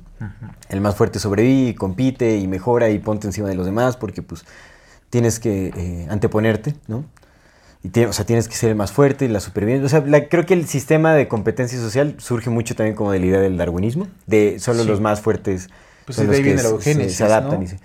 El 0.70 0.82
más 0.82 0.96
fuerte 0.96 1.20
sobrevive 1.20 1.76
compite 1.76 2.36
y 2.38 2.48
mejora 2.48 2.90
y 2.90 2.98
ponte 2.98 3.28
encima 3.28 3.48
de 3.48 3.54
los 3.54 3.68
demás 3.68 3.96
porque 3.96 4.24
pues 4.24 4.44
tienes 5.12 5.40
que 5.40 5.68
eh, 5.76 6.08
anteponerte, 6.10 6.74
¿no? 6.88 7.06
Y 7.86 7.90
tie- 7.90 8.08
o 8.10 8.14
sea, 8.14 8.26
tienes 8.26 8.48
que 8.48 8.56
ser 8.56 8.70
el 8.72 8.76
más 8.76 8.92
fuerte 8.92 9.26
y 9.26 9.28
la 9.28 9.40
supervivencia. 9.40 9.86
O 9.86 9.90
sea, 9.90 10.02
la- 10.10 10.28
creo 10.28 10.46
que 10.48 10.56
el 10.56 10.68
sistema 10.68 11.14
de 11.14 11.28
competencia 11.28 11.78
social 11.80 12.16
surge 12.18 12.50
mucho 12.50 12.74
también 12.76 12.96
como 12.96 13.12
de 13.12 13.20
la 13.20 13.26
idea 13.28 13.40
del 13.40 13.58
darwinismo, 13.58 14.08
de 14.26 14.58
solo 14.60 14.82
Sí. 14.82 14.90
los 14.90 15.02
más 15.02 15.22
fuertes 15.22 15.70
Pues 16.06 16.16
son 16.16 16.26
los 16.28 16.36
que 16.38 16.58
se- 16.58 17.10
se, 17.10 17.24
adaptan. 17.24 17.60
¿no? 17.60 17.64
y 17.66 17.68
se- 17.68 17.80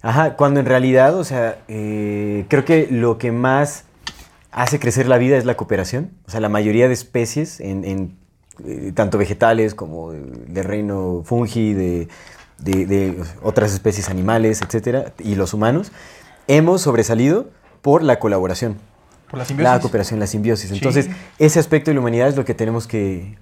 Ajá, 0.00 0.36
cuando 0.36 0.60
en 0.60 0.66
realidad, 0.66 1.14
o 1.16 1.24
sea, 1.24 1.58
eh, 1.68 2.46
creo 2.48 2.64
que 2.64 2.88
lo 2.90 3.18
que 3.18 3.30
más 3.32 3.84
hace 4.52 4.78
crecer 4.78 5.06
la 5.06 5.18
vida 5.18 5.36
es 5.36 5.44
la 5.44 5.54
cooperación. 5.56 6.12
O 6.26 6.30
sea, 6.30 6.40
la 6.40 6.48
mayoría 6.48 6.86
de 6.88 6.94
especies, 6.94 7.60
en, 7.60 7.84
en, 7.84 8.16
eh, 8.64 8.92
tanto 8.94 9.18
vegetales 9.18 9.74
como 9.74 10.12
de, 10.12 10.20
de 10.46 10.62
reino 10.62 11.22
fungi, 11.26 11.74
de, 11.74 12.08
de- 12.58 12.86
de 12.86 13.22
otras 13.42 13.74
especies 13.74 14.08
animales, 14.08 14.62
etcétera, 14.62 15.12
y 15.18 15.34
los 15.34 15.52
humanos, 15.52 15.92
hemos 16.48 16.80
sobresalido 16.80 17.50
por 17.82 18.02
la 18.02 18.18
colaboración. 18.18 18.76
Por 19.36 19.40
la 19.40 19.44
simbiosis. 19.44 19.74
La 19.74 19.80
cooperación, 19.80 20.18
la 20.18 20.26
simbiosis. 20.26 20.70
Sí. 20.70 20.76
Entonces, 20.76 21.10
ese 21.38 21.58
aspecto 21.58 21.90
de 21.90 21.94
la 21.96 22.00
humanidad 22.00 22.28
es 22.28 22.36
lo 22.36 22.46
que 22.46 22.54
tenemos 22.54 22.86
que, 22.86 23.36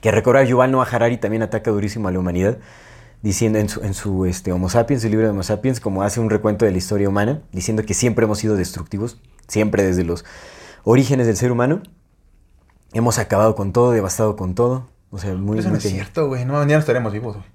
que 0.00 0.10
recordar. 0.10 0.44
Yuval 0.44 0.72
Noah 0.72 0.88
Harari 0.90 1.18
también 1.18 1.42
ataca 1.42 1.70
durísimo 1.70 2.08
a 2.08 2.10
la 2.10 2.18
humanidad, 2.18 2.58
diciendo 3.22 3.60
en 3.60 3.68
su, 3.68 3.80
en 3.84 3.94
su 3.94 4.26
este, 4.26 4.50
Homo 4.50 4.68
Sapiens, 4.68 5.02
su 5.02 5.08
libro 5.08 5.24
de 5.26 5.30
Homo 5.30 5.44
Sapiens, 5.44 5.78
como 5.78 6.02
hace 6.02 6.18
un 6.18 6.30
recuento 6.30 6.64
de 6.64 6.72
la 6.72 6.78
historia 6.78 7.08
humana, 7.08 7.42
diciendo 7.52 7.84
que 7.84 7.94
siempre 7.94 8.24
hemos 8.24 8.38
sido 8.38 8.56
destructivos, 8.56 9.20
siempre 9.46 9.84
desde 9.84 10.02
los 10.02 10.24
orígenes 10.82 11.28
del 11.28 11.36
ser 11.36 11.52
humano. 11.52 11.80
Hemos 12.92 13.18
acabado 13.18 13.54
con 13.54 13.72
todo, 13.72 13.92
devastado 13.92 14.34
con 14.34 14.56
todo. 14.56 14.88
O 15.12 15.18
sea, 15.18 15.32
muy, 15.34 15.60
Eso 15.60 15.70
no 15.70 15.76
es 15.76 15.84
cierto, 15.84 16.26
güey. 16.26 16.44
No, 16.44 16.60
ya 16.66 16.74
no 16.74 16.80
estaremos 16.80 17.12
vivos, 17.12 17.36
güey. 17.36 17.46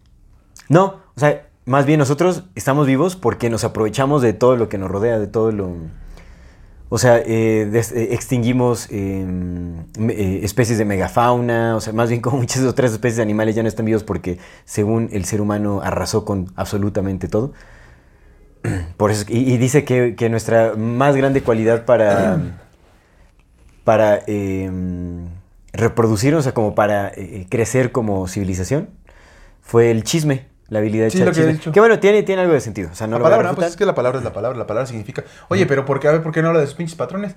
No, 0.70 1.02
o 1.14 1.20
sea, 1.20 1.46
más 1.66 1.86
bien 1.86 2.00
nosotros 2.00 2.46
estamos 2.56 2.88
vivos 2.88 3.18
porque 3.18 3.50
nos 3.50 3.66
aprovechamos 3.66 4.22
de 4.22 4.32
todo 4.32 4.56
lo 4.56 4.70
que 4.70 4.78
nos 4.78 4.90
rodea, 4.90 5.20
de 5.20 5.28
todo 5.28 5.52
lo... 5.52 5.74
O 6.92 6.98
sea, 6.98 7.20
eh, 7.20 7.70
eh, 7.72 8.08
extinguimos 8.12 8.88
eh, 8.90 10.40
especies 10.42 10.80
de 10.80 10.86
megafauna, 10.86 11.76
o 11.76 11.82
sea, 11.82 11.94
más 11.94 12.10
bien 12.10 12.20
como 12.22 12.38
muchas 12.38 12.64
otras 12.64 12.92
especies 12.92 13.18
de 13.18 13.22
animales 13.24 13.56
ya 13.56 13.62
no 13.62 13.70
están 13.70 13.86
vivos 13.86 14.04
porque 14.04 14.40
según 14.66 15.10
el 15.12 15.26
ser 15.26 15.40
humano 15.40 15.82
arrasó 15.84 16.26
con 16.26 16.52
absolutamente 16.56 17.28
todo. 17.28 17.54
Por 18.98 19.12
eso, 19.12 19.26
y, 19.30 19.54
y 19.54 19.58
dice 19.58 19.86
que, 19.86 20.16
que 20.16 20.30
nuestra 20.30 20.74
más 20.76 21.16
grande 21.16 21.42
cualidad 21.42 21.86
para, 21.86 22.40
para 23.84 24.22
eh, 24.26 24.72
reproducirnos, 25.72 26.40
o 26.40 26.44
sea, 26.44 26.54
como 26.56 26.74
para 26.74 27.12
crecer 27.50 27.92
como 27.92 28.28
civilización, 28.28 28.90
fue 29.62 29.92
el 29.92 30.04
chisme, 30.04 30.48
la 30.70 30.80
habilidad 30.80 31.06
de 31.06 31.12
Sí, 31.12 31.20
lo 31.24 31.32
que. 31.32 31.72
Que 31.72 31.80
bueno, 31.80 32.00
tiene, 32.00 32.24
tiene 32.24 32.42
algo 32.42 32.54
de 32.54 32.62
sentido. 32.62 32.90
O 32.92 32.96
sea, 32.96 33.08
no 33.08 33.14
la 33.14 33.18
lo 33.20 33.24
voy 33.26 33.34
a 33.34 33.38
palabra, 33.38 33.56
pues 33.56 33.68
es 33.70 33.76
que 33.78 33.86
la 33.86 33.96
palabra 33.96 34.20
es 34.20 34.24
la 34.26 34.34
palabra, 34.34 34.58
la 34.58 34.68
palabra 34.68 34.86
significa. 34.88 35.24
Oye, 35.50 35.66
pero 35.66 35.86
¿por 35.86 36.00
qué, 36.00 36.08
a 36.08 36.12
ver, 36.12 36.22
¿por 36.24 36.32
qué 36.32 36.42
no 36.42 36.50
habla 36.50 36.60
de 36.62 36.68
sus 36.68 36.76
pinches 36.76 36.96
patrones? 36.96 37.36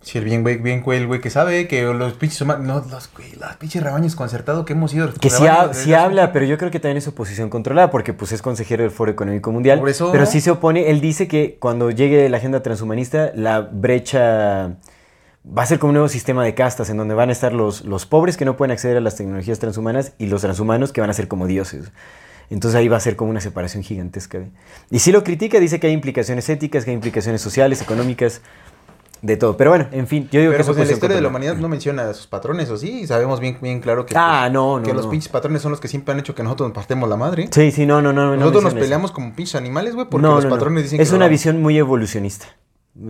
Si 0.00 0.16
el 0.16 0.24
bien 0.24 0.42
güey, 0.42 0.58
bien 0.58 0.82
güey, 0.82 1.00
el 1.00 1.06
güey 1.08 1.20
que 1.20 1.28
sabe 1.28 1.66
que 1.66 1.82
los 1.82 2.12
pinches 2.14 2.40
humanos, 2.40 2.64
no, 2.64 2.74
los, 2.88 3.10
güey, 3.12 3.32
los 3.32 3.56
pinches 3.56 3.82
rebaños 3.82 4.14
concertados 4.14 4.64
que 4.64 4.72
hemos 4.74 4.94
ido. 4.94 5.12
Que 5.20 5.28
sí, 5.28 5.44
ha- 5.46 5.74
sí 5.74 5.92
habla, 5.92 6.32
pero 6.32 6.44
yo 6.46 6.56
creo 6.56 6.70
que 6.70 6.78
también 6.78 6.98
es 6.98 7.08
oposición 7.08 7.50
controlada, 7.50 7.90
porque 7.90 8.12
pues 8.14 8.30
es 8.30 8.40
consejero 8.40 8.84
del 8.84 8.92
Foro 8.92 9.10
Económico 9.10 9.50
Mundial. 9.50 9.80
Por 9.80 9.88
eso- 9.88 10.12
Pero 10.12 10.24
sí 10.24 10.40
se 10.40 10.52
opone, 10.52 10.90
él 10.90 11.00
dice 11.00 11.26
que 11.26 11.56
cuando 11.58 11.90
llegue 11.90 12.28
la 12.28 12.36
agenda 12.36 12.62
transhumanista, 12.62 13.32
la 13.34 13.60
brecha 13.60 14.76
va 15.56 15.62
a 15.62 15.66
ser 15.66 15.78
como 15.78 15.90
un 15.90 15.94
nuevo 15.94 16.08
sistema 16.08 16.44
de 16.44 16.54
castas, 16.54 16.90
en 16.90 16.96
donde 16.96 17.14
van 17.14 17.28
a 17.28 17.32
estar 17.32 17.52
los, 17.52 17.84
los 17.84 18.06
pobres 18.06 18.36
que 18.36 18.44
no 18.44 18.56
pueden 18.56 18.72
acceder 18.72 18.96
a 18.96 19.00
las 19.00 19.16
tecnologías 19.16 19.58
transhumanas 19.58 20.12
y 20.18 20.26
los 20.26 20.42
transhumanos 20.42 20.92
que 20.92 21.00
van 21.00 21.10
a 21.10 21.14
ser 21.14 21.28
como 21.28 21.46
dioses. 21.46 21.90
Entonces 22.50 22.78
ahí 22.78 22.88
va 22.88 22.96
a 22.96 23.00
ser 23.00 23.16
como 23.16 23.30
una 23.30 23.40
separación 23.40 23.82
gigantesca. 23.82 24.40
Y 24.90 24.98
sí 25.00 25.12
lo 25.12 25.22
critica, 25.24 25.60
dice 25.60 25.78
que 25.80 25.86
hay 25.88 25.92
implicaciones 25.92 26.48
éticas, 26.48 26.84
que 26.84 26.90
hay 26.90 26.94
implicaciones 26.94 27.40
sociales, 27.42 27.82
económicas, 27.82 28.40
de 29.20 29.36
todo. 29.36 29.56
Pero 29.56 29.70
bueno, 29.70 29.86
en 29.90 30.06
fin, 30.06 30.28
yo 30.30 30.38
digo 30.40 30.52
Pero 30.52 30.62
que 30.62 30.66
pues 30.68 30.76
en 30.76 30.84
la 30.84 30.84
es 30.84 30.90
historia 30.92 31.16
de 31.16 31.22
la 31.22 31.28
humanidad 31.28 31.56
no 31.56 31.68
menciona 31.68 32.08
a 32.08 32.14
sus 32.14 32.26
patrones, 32.28 32.70
¿o 32.70 32.76
sí? 32.78 33.06
Sabemos 33.06 33.40
bien, 33.40 33.58
bien 33.60 33.80
claro 33.80 34.06
que, 34.06 34.14
Ah, 34.16 34.42
pues, 34.44 34.52
no, 34.52 34.78
no, 34.78 34.84
que 34.86 34.94
los 34.94 35.06
no. 35.06 35.10
pinches 35.10 35.28
patrones 35.28 35.60
son 35.60 35.72
los 35.72 35.80
que 35.80 35.88
siempre 35.88 36.12
han 36.14 36.20
hecho 36.20 36.34
que 36.34 36.42
nosotros 36.44 36.68
nos 36.68 36.74
partemos 36.74 37.08
la 37.08 37.16
madre. 37.16 37.48
Sí, 37.50 37.70
sí, 37.72 37.84
no, 37.84 38.00
no, 38.00 38.12
no. 38.12 38.26
no 38.30 38.36
nosotros 38.36 38.62
nos 38.62 38.74
menciona 38.74 38.78
eso. 38.80 38.84
peleamos 38.86 39.10
como 39.12 39.34
pinches 39.34 39.56
animales, 39.56 39.94
güey, 39.94 40.06
porque 40.08 40.22
No, 40.22 40.36
los 40.36 40.44
no, 40.44 40.50
no. 40.50 40.56
patrones 40.56 40.84
dicen 40.84 41.00
Es 41.00 41.10
que 41.10 41.16
una 41.16 41.26
no. 41.26 41.30
visión 41.30 41.60
muy 41.60 41.76
evolucionista. 41.78 42.46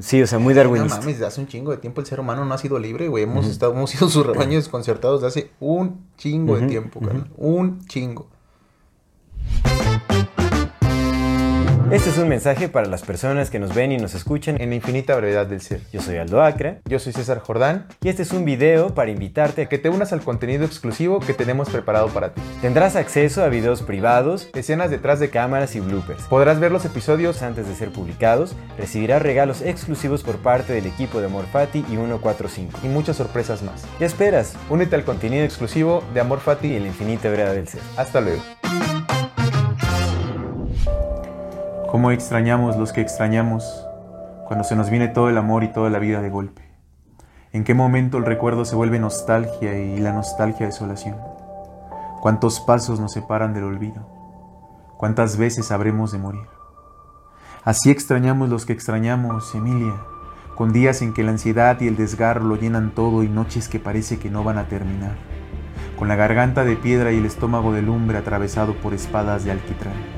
Sí, 0.01 0.21
o 0.23 0.27
sea, 0.27 0.39
muy 0.39 0.53
No 0.55 0.59
darwinista. 0.61 0.99
mames, 0.99 1.15
desde 1.15 1.27
hace 1.27 1.41
un 1.41 1.47
chingo 1.47 1.71
de 1.71 1.79
tiempo 1.79 2.01
el 2.01 2.07
ser 2.07 2.21
humano 2.21 2.45
no 2.45 2.53
ha 2.55 2.59
sido 2.59 2.79
libre, 2.79 3.09
güey. 3.09 3.25
Hemos, 3.25 3.47
estado, 3.47 3.73
hemos 3.73 3.91
sido 3.91 4.09
sus 4.11 4.27
rebaños 4.27 4.65
desconcertados 4.65 5.23
de 5.23 5.27
hace 5.29 5.51
un 5.61 6.07
chingo 6.19 6.57
de 6.59 6.67
tiempo, 6.67 7.01
carnal. 7.01 7.31
Un 7.37 7.87
chingo. 7.87 8.29
Este 11.91 12.11
es 12.11 12.19
un 12.19 12.29
mensaje 12.29 12.69
para 12.69 12.87
las 12.87 13.01
personas 13.03 13.49
que 13.49 13.59
nos 13.59 13.75
ven 13.75 13.93
y 13.93 13.97
nos 13.97 14.13
escuchan. 14.15 14.61
En 14.61 14.69
la 14.69 14.77
infinita 14.77 15.17
brevedad 15.17 15.47
del 15.47 15.63
ser. 15.63 15.81
Yo 15.91 16.03
soy 16.03 16.19
Aldo 16.19 16.43
Acra 16.43 16.81
Yo 16.85 16.99
soy 16.99 17.15
César 17.15 17.39
Jordán. 17.41 17.87
y 18.03 18.11
este 18.11 18.23
es 18.23 18.33
un 18.33 18.45
video 18.45 18.95
para 18.95 19.11
invitarte 19.11 19.63
a 19.63 19.69
Que 19.71 19.79
te 19.79 19.89
unas 19.89 20.13
al 20.13 20.21
contenido 20.21 20.67
exclusivo 20.67 21.19
que 21.21 21.33
tenemos 21.33 21.71
preparado 21.71 22.09
para 22.09 22.35
ti. 22.35 22.43
tendrás 22.61 22.95
acceso 22.95 23.43
a 23.43 23.49
videos 23.49 23.81
privados, 23.83 24.49
Escenas 24.55 24.91
detrás 24.91 25.19
de 25.19 25.31
cámara. 25.31 25.39
cámaras 25.49 25.77
y 25.77 25.81
bloopers. 25.81 26.25
Podrás 26.25 26.61
ver 26.61 26.73
los 26.73 26.85
episodios 26.85 27.43
Antes 27.43 27.67
de 27.69 27.75
ser 27.75 27.91
publicados, 27.91 28.55
recibirás 28.77 29.23
regalos 29.23 29.63
exclusivos 29.63 30.23
por 30.25 30.37
parte 30.39 30.75
del 30.75 30.85
equipo 30.87 31.21
de 31.21 31.27
Amor 31.27 31.47
Fati 31.47 31.79
y 31.89 31.97
145. 31.97 32.81
y 32.83 32.89
muchas 32.89 33.17
sorpresas 33.17 33.63
más. 33.63 33.87
¿Qué 33.99 34.05
esperas? 34.05 34.57
Únete 34.69 34.95
al 34.97 35.05
contenido 35.05 35.45
exclusivo 35.45 36.03
de 36.13 36.21
Amor 36.21 36.41
Y 36.41 36.45
Fati. 36.45 36.75
en 36.77 36.83
la 36.83 36.89
infinita 36.89 37.31
verdad 37.31 37.55
del 37.55 37.69
ser. 37.69 37.81
Hasta 37.97 38.21
luego. 38.21 38.43
Cómo 41.91 42.11
extrañamos 42.11 42.77
los 42.77 42.93
que 42.93 43.01
extrañamos 43.01 43.65
cuando 44.47 44.65
se 44.65 44.77
nos 44.77 44.91
viene 44.91 45.09
todo 45.09 45.31
el 45.31 45.39
amor 45.39 45.65
y 45.65 45.73
toda 45.73 45.91
la 45.91 45.99
vida 45.99 46.21
de 46.21 46.29
golpe. 46.29 46.63
En 47.53 47.65
qué 47.65 47.75
momento 47.75 48.19
el 48.19 48.27
recuerdo 48.27 48.65
se 48.65 48.77
vuelve 48.77 48.99
nostalgia 48.99 49.79
y 49.79 49.99
la 49.99 50.13
nostalgia 50.13 50.67
desolación. 50.67 51.17
Cuántos 52.21 52.61
pasos 52.61 53.01
nos 53.01 53.13
separan 53.13 53.55
del 53.55 53.65
olvido. 53.65 54.07
Cuántas 54.99 55.37
veces 55.39 55.73
habremos 55.73 56.13
de 56.13 56.19
morir. 56.19 56.47
Así 57.65 57.91
extrañamos 57.91 58.51
los 58.51 58.67
que 58.67 58.75
extrañamos, 58.75 59.55
Emilia, 59.55 59.95
con 60.57 60.73
días 60.73 61.01
en 61.03 61.15
que 61.15 61.23
la 61.23 61.31
ansiedad 61.31 61.81
y 61.81 61.89
el 61.89 61.97
desgarro 61.97 62.45
lo 62.45 62.57
llenan 62.57 62.95
todo 62.95 63.23
y 63.23 63.29
noches 63.29 63.69
que 63.69 63.81
parece 63.81 64.19
que 64.19 64.31
no 64.31 64.45
van 64.45 64.59
a 64.59 64.69
terminar 64.69 65.17
con 65.99 66.07
la 66.07 66.15
garganta 66.15 66.65
de 66.65 66.77
piedra 66.77 67.13
y 67.13 67.19
el 67.19 67.27
estómago 67.27 67.73
de 67.73 67.83
lumbre 67.83 68.19
atravesado 68.19 68.75
por 68.75 68.95
espadas 68.95 69.45
de 69.45 69.51
alquitrán. 69.51 70.18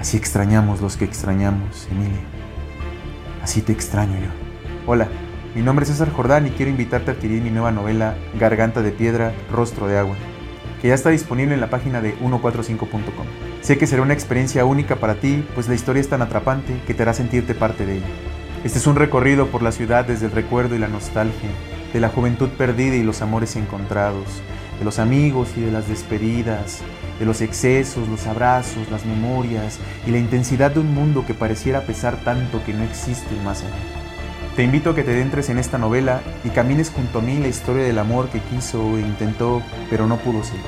Así 0.00 0.16
extrañamos 0.16 0.80
los 0.80 0.96
que 0.96 1.04
extrañamos, 1.04 1.86
Emilia. 1.90 2.22
Así 3.42 3.60
te 3.60 3.72
extraño 3.72 4.18
yo. 4.18 4.30
Hola, 4.86 5.08
Mi 5.54 5.60
nombre 5.60 5.82
es 5.82 5.90
César 5.90 6.10
Jordán 6.10 6.46
y 6.46 6.50
quiero 6.50 6.70
invitarte 6.70 7.10
a 7.10 7.14
adquirir 7.14 7.42
mi 7.42 7.50
nueva 7.50 7.70
novela 7.70 8.14
Garganta 8.38 8.80
de 8.80 8.92
Piedra, 8.92 9.34
Rostro 9.52 9.88
de 9.88 9.98
Agua, 9.98 10.16
que 10.80 10.88
ya 10.88 10.94
está 10.94 11.10
disponible 11.10 11.52
en 11.52 11.60
la 11.60 11.68
página 11.68 12.00
de 12.00 12.16
145.com. 12.16 13.26
Sé 13.60 13.76
que 13.76 13.86
será 13.86 14.00
una 14.00 14.14
experiencia 14.14 14.64
única 14.64 14.96
para 14.96 15.16
ti, 15.16 15.44
pues 15.54 15.68
la 15.68 15.74
historia 15.74 16.00
es 16.00 16.08
tan 16.08 16.22
atrapante 16.22 16.80
que 16.86 16.94
te 16.94 17.02
hará 17.02 17.12
sentirte 17.12 17.54
parte 17.54 17.84
de 17.84 17.96
ella. 17.96 18.06
Este 18.64 18.78
es 18.78 18.86
un 18.86 18.96
recorrido 18.96 19.48
por 19.48 19.60
la 19.60 19.72
ciudad 19.72 20.06
desde 20.06 20.26
el 20.26 20.32
recuerdo 20.32 20.76
y 20.76 20.78
la 20.78 20.88
nostalgia, 20.88 21.50
de 21.92 22.00
la 22.00 22.08
juventud 22.08 22.48
perdida 22.48 22.94
y 22.94 23.02
los 23.02 23.20
amores 23.20 23.54
encontrados, 23.56 24.40
de 24.78 24.84
los 24.84 24.98
amigos 24.98 25.50
y 25.56 25.60
de 25.60 25.72
las 25.72 25.88
despedidas, 25.88 26.80
de 27.20 27.26
los 27.26 27.42
excesos, 27.42 28.08
los 28.08 28.26
abrazos, 28.26 28.90
las 28.90 29.04
memorias 29.04 29.78
y 30.06 30.10
la 30.10 30.18
intensidad 30.18 30.70
de 30.72 30.80
un 30.80 30.92
mundo 30.94 31.24
que 31.26 31.34
pareciera 31.34 31.82
pesar 31.82 32.16
tanto 32.24 32.64
que 32.64 32.72
no 32.72 32.82
existe 32.82 33.36
más 33.44 33.62
allá. 33.62 33.74
Te 34.56 34.64
invito 34.64 34.90
a 34.90 34.94
que 34.94 35.04
te 35.04 35.12
adentres 35.12 35.50
en 35.50 35.58
esta 35.58 35.76
novela 35.76 36.22
y 36.44 36.48
camines 36.48 36.90
junto 36.90 37.18
a 37.18 37.22
mí 37.22 37.38
la 37.38 37.48
historia 37.48 37.84
del 37.84 37.98
amor 37.98 38.30
que 38.30 38.40
quiso 38.40 38.96
e 38.96 39.02
intentó, 39.02 39.62
pero 39.90 40.06
no 40.06 40.16
pudo 40.16 40.42
ser. 40.42 40.58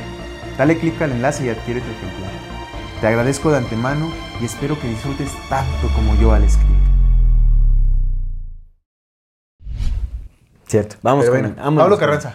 Dale 0.58 0.78
clic 0.78 1.00
al 1.00 1.12
enlace 1.12 1.46
y 1.46 1.48
adquiere 1.48 1.80
tu 1.80 1.90
ejemplar. 1.90 2.30
Te 3.00 3.06
agradezco 3.06 3.50
de 3.50 3.56
antemano 3.56 4.12
y 4.40 4.44
espero 4.44 4.78
que 4.78 4.88
disfrutes 4.88 5.30
tanto 5.48 5.88
como 5.94 6.14
yo 6.16 6.32
al 6.32 6.44
escribir. 6.44 6.76
Cierto. 10.66 10.96
Vamos 11.02 11.24
con 11.28 11.54
bueno, 11.54 11.76
Pablo 11.76 11.98
Carranza. 11.98 12.34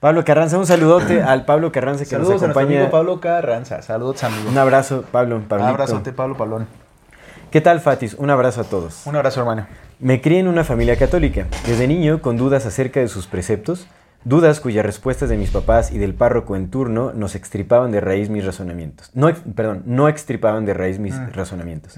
Pablo 0.00 0.24
Carranza, 0.24 0.58
un 0.58 0.66
saludote 0.66 1.22
al 1.26 1.44
Pablo 1.44 1.72
Carranza 1.72 2.04
que 2.04 2.10
Saludos 2.10 2.34
nos 2.34 2.42
a 2.42 2.46
nuestro 2.46 2.60
acompaña. 2.60 2.80
amigo 2.80 2.90
Pablo 2.92 3.20
Carranza. 3.20 3.82
Saludos, 3.82 4.22
amigo. 4.24 4.48
Un 4.50 4.58
abrazo, 4.58 5.04
Pablo. 5.10 5.40
Pablito. 5.48 5.68
abrazote, 5.70 6.12
Pablo 6.12 6.36
Pablón. 6.36 6.66
¿Qué 7.50 7.60
tal, 7.60 7.80
Fatis? 7.80 8.14
Un 8.14 8.30
abrazo 8.30 8.62
a 8.62 8.64
todos. 8.64 9.06
Un 9.06 9.16
abrazo, 9.16 9.40
hermano. 9.40 9.66
Me 10.00 10.20
crié 10.20 10.40
en 10.40 10.48
una 10.48 10.64
familia 10.64 10.96
católica. 10.96 11.46
Desde 11.66 11.86
niño, 11.86 12.20
con 12.20 12.36
dudas 12.36 12.66
acerca 12.66 12.98
de 13.00 13.06
sus 13.08 13.26
preceptos, 13.28 13.86
dudas 14.24 14.58
cuyas 14.58 14.84
respuestas 14.84 15.28
de 15.28 15.36
mis 15.36 15.50
papás 15.50 15.92
y 15.92 15.98
del 15.98 16.14
párroco 16.14 16.56
en 16.56 16.68
turno 16.68 17.12
nos 17.14 17.36
extripaban 17.36 17.92
de 17.92 18.00
raíz 18.00 18.28
mis 18.28 18.44
razonamientos. 18.44 19.10
No, 19.14 19.32
perdón, 19.54 19.82
no 19.86 20.08
extripaban 20.08 20.64
de 20.66 20.74
raíz 20.74 20.98
mis 20.98 21.14
Mm. 21.14 21.30
razonamientos. 21.32 21.96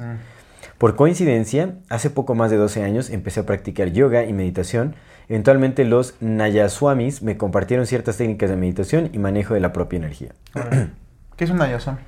Por 0.78 0.95
coincidencia, 0.95 1.75
hace 1.88 2.11
poco 2.11 2.35
más 2.35 2.50
de 2.50 2.59
12 2.59 2.83
años 2.83 3.11
empecé 3.11 3.40
a 3.40 3.47
practicar 3.47 3.92
yoga 3.92 4.25
y 4.25 4.33
meditación. 4.33 4.95
Eventualmente 5.28 5.85
los 5.85 6.14
Nayaswamis 6.21 7.23
me 7.23 7.37
compartieron 7.37 7.87
ciertas 7.87 8.16
técnicas 8.18 8.50
de 8.50 8.56
meditación 8.56 9.09
y 9.12 9.18
manejo 9.18 9.54
de 9.54 9.61
la 9.61 9.73
propia 9.73 9.97
energía. 9.97 10.33
¿Qué 11.37 11.45
es 11.45 11.50
un 11.50 11.56
Nayasami? 11.59 11.99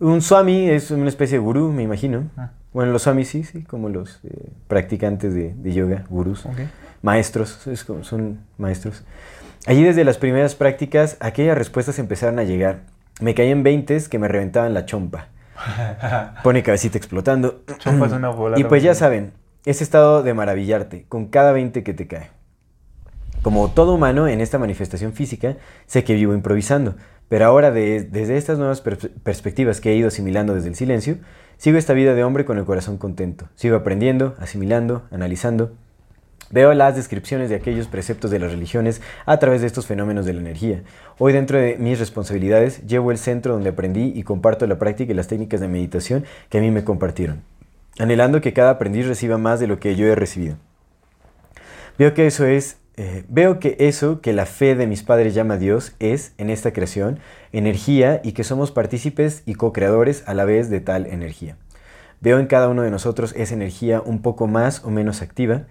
Un 0.00 0.20
swami 0.20 0.68
es 0.68 0.90
una 0.90 1.08
especie 1.08 1.38
de 1.38 1.44
gurú, 1.44 1.72
me 1.72 1.82
imagino. 1.82 2.24
Ah. 2.36 2.50
Bueno, 2.72 2.92
los 2.92 3.02
swamis 3.02 3.28
sí, 3.28 3.44
sí, 3.44 3.62
como 3.62 3.88
los 3.88 4.20
eh, 4.24 4.48
practicantes 4.66 5.34
de, 5.34 5.54
de 5.54 5.72
yoga, 5.74 6.04
gurús. 6.08 6.44
Maestros, 7.02 7.66
es 7.66 7.84
como- 7.84 8.02
son 8.04 8.40
maestros. 8.58 9.04
Allí 9.66 9.84
desde 9.84 10.04
las 10.04 10.18
primeras 10.18 10.54
prácticas, 10.54 11.16
aquellas 11.20 11.56
respuestas 11.56 11.98
empezaron 11.98 12.38
a 12.38 12.44
llegar. 12.44 12.80
Me 13.20 13.34
caí 13.34 13.50
en 13.50 13.62
veintes 13.62 14.08
que 14.08 14.18
me 14.18 14.26
reventaban 14.28 14.74
la 14.74 14.86
chompa. 14.86 15.28
Pone 16.42 16.62
cabecita 16.62 16.98
explotando. 16.98 17.62
Chompa 17.78 18.06
es 18.06 18.12
una 18.12 18.28
bola. 18.30 18.58
Y 18.60 18.64
pues 18.64 18.82
ya 18.82 18.94
saben, 18.94 19.32
ese 19.64 19.84
estado 19.84 20.22
de 20.22 20.34
maravillarte 20.34 21.04
con 21.08 21.26
cada 21.26 21.52
20 21.52 21.82
que 21.82 21.94
te 21.94 22.06
cae. 22.06 22.30
Como 23.42 23.70
todo 23.70 23.94
humano 23.94 24.28
en 24.28 24.40
esta 24.40 24.58
manifestación 24.58 25.12
física, 25.12 25.56
sé 25.86 26.04
que 26.04 26.14
vivo 26.14 26.32
improvisando, 26.32 26.94
pero 27.28 27.44
ahora 27.46 27.70
de- 27.72 28.02
desde 28.04 28.36
estas 28.36 28.58
nuevas 28.58 28.84
pers- 28.84 29.10
perspectivas 29.22 29.80
que 29.80 29.90
he 29.90 29.96
ido 29.96 30.08
asimilando 30.08 30.54
desde 30.54 30.68
el 30.68 30.76
silencio, 30.76 31.16
sigo 31.56 31.76
esta 31.76 31.92
vida 31.92 32.14
de 32.14 32.22
hombre 32.22 32.44
con 32.44 32.58
el 32.58 32.64
corazón 32.64 32.98
contento. 32.98 33.48
Sigo 33.56 33.74
aprendiendo, 33.76 34.36
asimilando, 34.38 35.04
analizando. 35.10 35.72
Veo 36.52 36.74
las 36.74 36.94
descripciones 36.94 37.48
de 37.48 37.56
aquellos 37.56 37.88
preceptos 37.88 38.30
de 38.30 38.38
las 38.38 38.52
religiones 38.52 39.00
a 39.24 39.38
través 39.38 39.62
de 39.62 39.66
estos 39.66 39.86
fenómenos 39.86 40.26
de 40.26 40.34
la 40.34 40.40
energía. 40.40 40.82
Hoy 41.16 41.32
dentro 41.32 41.56
de 41.56 41.78
mis 41.78 41.98
responsabilidades 41.98 42.86
llevo 42.86 43.10
el 43.10 43.16
centro 43.16 43.54
donde 43.54 43.70
aprendí 43.70 44.12
y 44.14 44.22
comparto 44.22 44.66
la 44.66 44.78
práctica 44.78 45.12
y 45.12 45.16
las 45.16 45.28
técnicas 45.28 45.60
de 45.60 45.68
meditación 45.68 46.24
que 46.50 46.58
a 46.58 46.60
mí 46.60 46.70
me 46.70 46.84
compartieron, 46.84 47.42
anhelando 47.98 48.42
que 48.42 48.52
cada 48.52 48.72
aprendiz 48.72 49.06
reciba 49.06 49.38
más 49.38 49.60
de 49.60 49.66
lo 49.66 49.80
que 49.80 49.96
yo 49.96 50.06
he 50.06 50.14
recibido. 50.14 50.56
Veo 51.98 52.12
que 52.12 52.26
eso 52.26 52.44
es, 52.44 52.76
eh, 52.98 53.24
veo 53.28 53.58
que 53.58 53.76
eso 53.80 54.20
que 54.20 54.34
la 54.34 54.44
fe 54.44 54.74
de 54.74 54.86
mis 54.86 55.02
padres 55.02 55.32
llama 55.32 55.56
Dios 55.56 55.94
es, 56.00 56.34
en 56.36 56.50
esta 56.50 56.74
creación, 56.74 57.18
energía 57.52 58.20
y 58.22 58.32
que 58.32 58.44
somos 58.44 58.72
partícipes 58.72 59.42
y 59.46 59.54
co-creadores 59.54 60.22
a 60.26 60.34
la 60.34 60.44
vez 60.44 60.68
de 60.68 60.80
tal 60.80 61.06
energía. 61.06 61.56
Veo 62.20 62.38
en 62.38 62.46
cada 62.46 62.68
uno 62.68 62.82
de 62.82 62.90
nosotros 62.90 63.34
esa 63.38 63.54
energía 63.54 64.02
un 64.02 64.20
poco 64.20 64.46
más 64.46 64.84
o 64.84 64.90
menos 64.90 65.22
activa. 65.22 65.62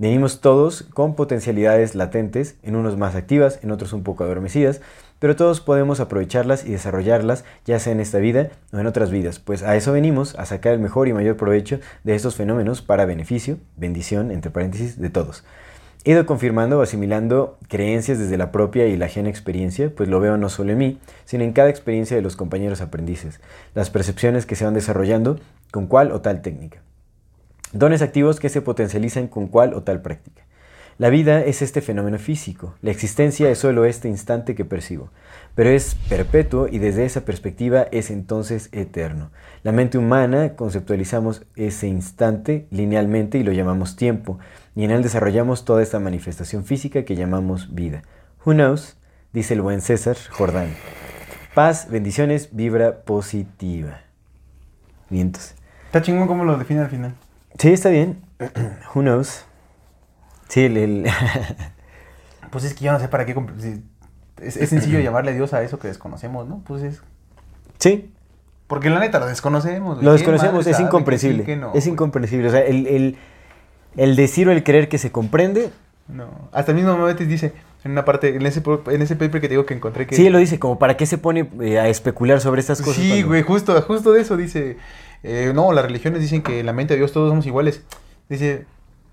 Venimos 0.00 0.40
todos 0.40 0.84
con 0.94 1.14
potencialidades 1.14 1.94
latentes, 1.94 2.56
en 2.62 2.74
unos 2.74 2.96
más 2.96 3.14
activas, 3.14 3.60
en 3.62 3.70
otros 3.70 3.92
un 3.92 4.02
poco 4.02 4.24
adormecidas, 4.24 4.80
pero 5.18 5.36
todos 5.36 5.60
podemos 5.60 6.00
aprovecharlas 6.00 6.64
y 6.64 6.70
desarrollarlas, 6.70 7.44
ya 7.66 7.78
sea 7.78 7.92
en 7.92 8.00
esta 8.00 8.16
vida 8.16 8.48
o 8.72 8.78
en 8.78 8.86
otras 8.86 9.10
vidas, 9.10 9.40
pues 9.40 9.62
a 9.62 9.76
eso 9.76 9.92
venimos, 9.92 10.36
a 10.36 10.46
sacar 10.46 10.72
el 10.72 10.78
mejor 10.78 11.06
y 11.08 11.12
mayor 11.12 11.36
provecho 11.36 11.80
de 12.02 12.14
estos 12.14 12.34
fenómenos 12.34 12.80
para 12.80 13.04
beneficio, 13.04 13.58
bendición, 13.76 14.30
entre 14.30 14.50
paréntesis, 14.50 14.98
de 14.98 15.10
todos. 15.10 15.44
He 16.06 16.12
ido 16.12 16.24
confirmando 16.24 16.78
o 16.78 16.82
asimilando 16.82 17.58
creencias 17.68 18.18
desde 18.18 18.38
la 18.38 18.52
propia 18.52 18.86
y 18.86 18.96
la 18.96 19.04
ajena 19.04 19.28
experiencia, 19.28 19.92
pues 19.94 20.08
lo 20.08 20.18
veo 20.18 20.38
no 20.38 20.48
solo 20.48 20.72
en 20.72 20.78
mí, 20.78 20.98
sino 21.26 21.44
en 21.44 21.52
cada 21.52 21.68
experiencia 21.68 22.16
de 22.16 22.22
los 22.22 22.36
compañeros 22.36 22.80
aprendices, 22.80 23.38
las 23.74 23.90
percepciones 23.90 24.46
que 24.46 24.56
se 24.56 24.64
van 24.64 24.72
desarrollando 24.72 25.38
con 25.70 25.88
cual 25.88 26.10
o 26.12 26.22
tal 26.22 26.40
técnica. 26.40 26.80
Dones 27.72 28.02
activos 28.02 28.40
que 28.40 28.48
se 28.48 28.62
potencializan 28.62 29.28
con 29.28 29.46
cual 29.46 29.74
o 29.74 29.82
tal 29.82 30.02
práctica. 30.02 30.42
La 30.98 31.08
vida 31.08 31.42
es 31.42 31.62
este 31.62 31.80
fenómeno 31.80 32.18
físico, 32.18 32.74
la 32.82 32.90
existencia 32.90 33.48
es 33.48 33.58
solo 33.58 33.86
este 33.86 34.08
instante 34.08 34.54
que 34.54 34.66
percibo, 34.66 35.08
pero 35.54 35.70
es 35.70 35.94
perpetuo 36.10 36.68
y 36.68 36.78
desde 36.78 37.06
esa 37.06 37.24
perspectiva 37.24 37.86
es 37.90 38.10
entonces 38.10 38.68
eterno. 38.72 39.30
La 39.62 39.72
mente 39.72 39.96
humana 39.96 40.56
conceptualizamos 40.56 41.46
ese 41.56 41.86
instante 41.86 42.66
linealmente 42.70 43.38
y 43.38 43.44
lo 43.44 43.52
llamamos 43.52 43.96
tiempo, 43.96 44.40
y 44.74 44.84
en 44.84 44.90
él 44.90 45.02
desarrollamos 45.02 45.64
toda 45.64 45.82
esta 45.82 46.00
manifestación 46.00 46.64
física 46.64 47.04
que 47.04 47.16
llamamos 47.16 47.74
vida. 47.74 48.02
Who 48.44 48.52
knows? 48.52 48.98
Dice 49.32 49.54
el 49.54 49.62
buen 49.62 49.80
César 49.80 50.16
Jordán. 50.30 50.68
Paz, 51.54 51.88
bendiciones, 51.88 52.50
vibra 52.52 53.04
positiva. 53.04 54.02
Vientos. 55.08 55.54
Está 55.86 56.02
chingón 56.02 56.28
cómo 56.28 56.44
lo 56.44 56.58
define 56.58 56.80
al 56.80 56.90
final. 56.90 57.14
Sí, 57.58 57.72
está 57.72 57.88
bien. 57.90 58.20
Who 58.94 59.02
knows? 59.02 59.44
Sí, 60.48 60.64
el... 60.64 60.76
el- 60.76 61.06
Pues 62.50 62.64
es 62.64 62.74
que 62.74 62.84
yo 62.84 62.90
no 62.92 62.98
sé 62.98 63.06
para 63.06 63.24
qué. 63.26 63.36
Es, 64.42 64.56
es 64.56 64.70
sencillo 64.70 64.98
llamarle 65.04 65.30
a 65.30 65.34
Dios 65.34 65.52
a 65.54 65.62
eso 65.62 65.78
que 65.78 65.86
desconocemos, 65.88 66.48
¿no? 66.48 66.62
Pues 66.66 66.82
es. 66.82 67.00
sí, 67.78 68.12
Porque 68.66 68.90
la 68.90 68.98
neta 68.98 69.20
lo 69.20 69.26
desconocemos. 69.26 69.96
güey. 69.96 70.04
lo 70.04 70.10
¿Quién 70.10 70.18
desconocemos, 70.18 70.66
es 70.66 70.72
sabe 70.72 70.76
que 70.84 70.86
incomprensible. 70.88 71.38
sí, 71.42 71.46
que 71.46 71.56
no, 71.56 71.68
es 71.74 71.84
güey? 71.84 71.92
incomprensible. 71.92 72.48
O 72.48 72.50
sea, 72.50 72.62
el, 72.62 72.86
el, 72.88 73.16
el 73.96 74.16
decir 74.16 74.48
o 74.48 74.52
el 74.52 74.64
creer 74.64 74.88
que 74.88 74.98
se 74.98 75.12
comprende, 75.12 75.70
No. 76.08 76.26
Hasta 76.50 76.72
el 76.72 76.76
mismo 76.78 76.96
Moetis 76.98 77.28
dice 77.28 77.52
en 77.84 77.92
una 77.92 78.04
parte, 78.04 78.34
en 78.34 78.44
ese, 78.44 78.62
en 78.88 79.00
ese 79.02 79.14
paper 79.14 79.40
que 79.40 79.46
te 79.46 79.50
digo 79.54 79.64
que 79.64 79.74
encontré 79.74 80.08
que. 80.08 80.16
sí, 80.16 80.28
lo 80.28 80.38
dice, 80.38 80.58
como 80.58 80.76
para 80.76 80.96
qué 80.96 81.06
se 81.06 81.18
pone 81.18 81.48
eh, 81.60 81.78
a 81.78 81.86
especular 81.88 82.40
sobre 82.40 82.60
estas 82.62 82.80
cosas. 82.82 82.96
Sí, 82.96 83.08
cuando- 83.10 83.28
güey, 83.28 83.42
justo, 83.42 83.80
justo 83.82 84.10
de 84.12 84.22
eso 84.22 84.36
dice. 84.36 84.76
Eh, 85.22 85.52
no, 85.54 85.72
las 85.72 85.84
religiones 85.84 86.20
dicen 86.20 86.42
que 86.42 86.60
en 86.60 86.66
la 86.66 86.72
mente 86.72 86.94
de 86.94 86.98
Dios 86.98 87.12
todos 87.12 87.28
somos 87.30 87.46
iguales. 87.46 87.82
Dice, 88.28 88.66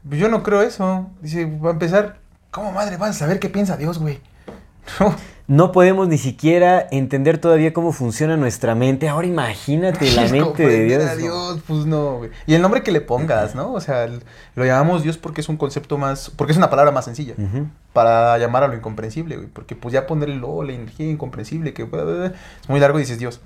pues 0.08 0.20
yo 0.20 0.30
no 0.30 0.44
creo 0.44 0.62
eso. 0.62 1.10
Dice, 1.22 1.46
va 1.46 1.70
a 1.70 1.74
empezar, 1.74 2.20
¿cómo 2.52 2.72
madre 2.72 2.98
vas 2.98 3.12
a 3.12 3.14
saber 3.14 3.40
qué 3.40 3.50
piensa 3.50 3.78
Dios, 3.78 4.00
güey? 4.00 4.20
No. 5.00 5.16
No 5.48 5.72
podemos 5.72 6.10
ni 6.10 6.18
siquiera 6.18 6.88
entender 6.92 7.38
todavía 7.38 7.72
cómo 7.72 7.94
funciona 7.94 8.36
nuestra 8.36 8.76
mente. 8.76 9.08
Ahora 9.08 9.28
imagínate 9.28 10.12
la 10.12 10.24
mente 10.30 10.68
de 10.68 10.84
Dios. 10.84 11.18
Dios, 11.18 11.62
pues 11.66 11.86
no, 11.86 12.18
güey. 12.18 12.32
Y 12.46 12.54
el 12.54 12.62
nombre 12.62 12.84
que 12.84 12.92
le 12.92 13.00
pongas, 13.00 13.56
¿no? 13.56 13.72
O 13.72 13.80
sea, 13.80 14.10
lo 14.56 14.66
llamamos 14.66 15.04
Dios 15.04 15.18
porque 15.18 15.40
es 15.40 15.48
un 15.48 15.56
concepto 15.56 15.98
más, 15.98 16.32
porque 16.36 16.52
es 16.52 16.58
una 16.58 16.70
palabra 16.70 16.92
más 16.92 17.06
sencilla. 17.06 17.34
Para 17.94 18.38
llamar 18.38 18.64
a 18.64 18.68
lo 18.68 18.76
incomprensible, 18.76 19.38
güey. 19.38 19.48
Porque 19.48 19.78
pues 19.78 19.94
ya 19.94 20.06
ponerle 20.06 20.36
lo, 20.36 20.64
la 20.64 20.74
energía 20.74 21.10
incomprensible, 21.10 21.74
que 21.74 21.84
es 21.84 22.70
muy 22.70 22.82
largo 22.82 23.00
y 23.00 23.04
dices 23.04 23.18
Dios. 23.18 23.40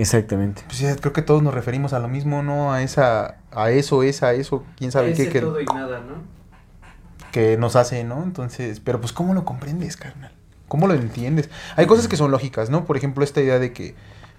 Exactamente. 0.00 0.62
Pues 0.66 0.78
ya 0.78 0.96
creo 0.96 1.12
que 1.12 1.20
todos 1.20 1.42
nos 1.42 1.52
referimos 1.52 1.92
a 1.92 1.98
lo 1.98 2.08
mismo, 2.08 2.42
¿no? 2.42 2.72
A 2.72 2.82
esa, 2.82 3.36
a 3.52 3.70
eso, 3.70 4.02
esa, 4.02 4.32
eso, 4.32 4.64
quién 4.76 4.92
sabe 4.92 5.10
Ese 5.10 5.26
qué, 5.26 5.32
que, 5.32 5.40
todo 5.40 5.60
y 5.60 5.66
nada, 5.66 6.00
¿no? 6.00 6.40
que 7.32 7.58
nos 7.58 7.76
hace, 7.76 8.02
¿no? 8.02 8.22
Entonces, 8.22 8.80
pero 8.80 9.00
pues 9.00 9.12
¿cómo 9.12 9.34
lo 9.34 9.44
comprendes, 9.44 9.98
carnal? 9.98 10.32
¿Cómo 10.68 10.86
lo 10.86 10.94
entiendes? 10.94 11.50
Hay 11.76 11.86
cosas 11.86 12.08
que 12.08 12.16
son 12.16 12.30
lógicas, 12.30 12.70
¿no? 12.70 12.86
Por 12.86 12.96
ejemplo, 12.96 13.22
esta 13.22 13.42
idea 13.42 13.58
de 13.58 13.74
que, 13.74 13.94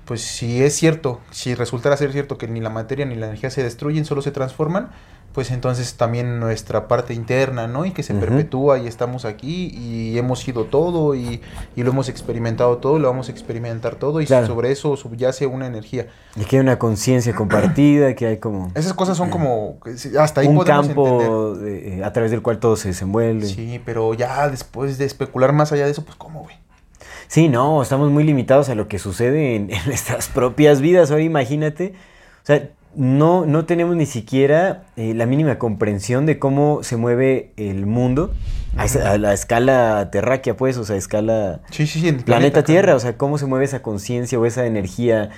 pues 0.06 0.22
si 0.22 0.64
es 0.64 0.76
cierto, 0.76 1.22
si 1.30 1.54
resultara 1.54 1.96
ser 1.96 2.12
cierto 2.12 2.40
que 2.40 2.48
ni 2.48 2.60
la 2.60 2.70
materia 2.70 3.06
ni 3.06 3.16
la 3.16 3.28
energía 3.28 3.52
se 3.52 3.64
destruyen, 3.64 4.04
solo 4.04 4.24
se 4.24 4.32
transforman, 4.32 4.90
pues 5.34 5.52
entonces 5.52 5.96
también 5.96 6.40
nuestra 6.40 6.88
parte 6.88 7.14
interna, 7.14 7.68
¿no? 7.68 7.86
Y 7.86 7.92
que 7.92 8.04
se 8.04 8.14
perpetúa 8.14 8.80
y 8.80 8.88
estamos 8.88 9.24
aquí 9.24 9.68
y 9.74 10.18
hemos 10.18 10.40
sido 10.40 10.66
todo 10.66 11.16
y, 11.16 11.42
y 11.76 11.84
lo 11.84 11.92
hemos 11.92 12.10
experimentado 12.10 12.78
todo, 12.80 13.00
lo 13.00 13.08
vamos 13.08 13.30
a 13.30 13.32
experimentar 13.32 13.96
todo 13.96 14.20
y 14.22 14.26
Claro. 14.26 14.48
sobre 14.48 14.72
eso 14.72 14.98
subyace 14.98 15.46
una 15.48 15.68
energía. 15.68 16.08
Y 16.36 16.44
que 16.44 16.58
hay 16.58 16.60
una 16.62 16.78
conciencia 16.78 17.34
compartida, 17.36 18.14
que 18.16 18.26
hay 18.28 18.38
como 18.38 18.72
Esas 18.76 18.94
cosas 18.94 19.16
son 19.18 19.30
como, 19.30 19.78
sí, 19.96 20.12
hasta 20.18 20.42
ahí 20.42 20.48
un 20.48 20.56
podemos 20.56 20.88
entender. 20.90 20.96
campo 21.26 21.58
eh, 21.66 22.02
a 22.04 22.12
través 22.12 22.32
del 22.32 22.42
cual 22.42 22.60
todo 22.60 22.76
se 22.76 22.90
desenvuelve. 22.90 23.46
Sí. 23.46 23.56
Sí, 23.56 23.82
pero 23.86 24.14
ya 24.14 24.50
después 24.50 24.98
de 24.98 25.06
especular 25.06 25.54
más 25.54 25.72
allá 25.72 25.86
de 25.86 25.92
eso, 25.92 26.04
pues 26.04 26.16
cómo, 26.18 26.42
güey. 26.42 27.50
no, 27.50 27.82
estamos 27.82 28.12
muy 28.12 28.24
limitados 28.24 28.68
a 28.70 28.76
lo 28.76 28.88
que 28.88 29.00
sucede 29.00 29.56
en, 29.56 29.72
en 29.74 29.86
nuestras 29.86 30.28
propias 30.28 30.82
vidas. 30.82 31.12
Ahora 31.12 31.24
imagínate, 31.24 31.94
o 32.44 32.46
sea, 32.46 32.70
no, 32.96 33.46
no 33.46 33.66
tenemos 33.66 33.96
ni 33.96 34.06
siquiera 34.06 34.84
eh, 34.98 35.14
la 35.14 35.26
mínima 35.26 35.58
comprensión 35.58 36.26
de 36.26 36.40
cómo 36.40 36.84
se 36.84 36.98
mueve 36.98 37.54
el 37.58 37.86
mundo 37.86 38.34
a, 38.76 38.86
esa- 38.86 39.12
a 39.12 39.18
la 39.18 39.34
escala 39.34 40.10
terráquea, 40.12 40.58
pues, 40.58 40.78
o 40.78 40.84
sea, 40.84 40.96
a 40.96 41.00
escala 41.00 41.62
Sí, 41.72 41.88
sí, 41.88 42.02
sí. 42.02 42.12
planeta 42.12 42.64
Tierra, 42.64 42.96
o 42.96 43.00
sea, 43.00 43.18
cómo 43.18 43.38
se 43.38 43.46
mueve 43.46 43.66
esa 43.66 43.82
conciencia 43.82 44.38
o 44.40 44.46
esa 44.46 44.66
energía 44.66 45.30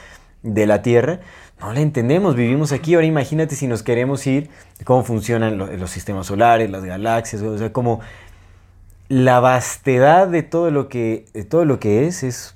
de 0.42 0.66
la 0.68 0.82
Tierra. 0.82 1.20
No 1.62 1.72
la 1.74 1.80
entendemos, 1.80 2.36
vivimos 2.36 2.72
aquí. 2.72 2.96
Ahora 2.96 3.06
imagínate 3.08 3.56
si 3.56 3.68
nos 3.68 3.84
queremos 3.84 4.26
ir, 4.28 4.50
cómo 4.84 5.04
funcionan 5.04 5.58
lo- 5.58 5.68
los 5.78 5.92
sistemas 5.92 6.26
solares, 6.28 6.70
las 6.70 6.84
galaxias, 6.84 7.42
o 7.42 7.58
sea, 7.58 7.72
como 7.72 8.02
la 9.10 9.40
vastedad 9.40 10.28
de 10.28 10.44
todo 10.44 10.72
lo 10.72 10.90
que, 10.90 11.26
de 11.34 11.44
todo 11.44 11.66
lo 11.66 11.80
que 11.80 12.08
es, 12.08 12.24
es... 12.24 12.56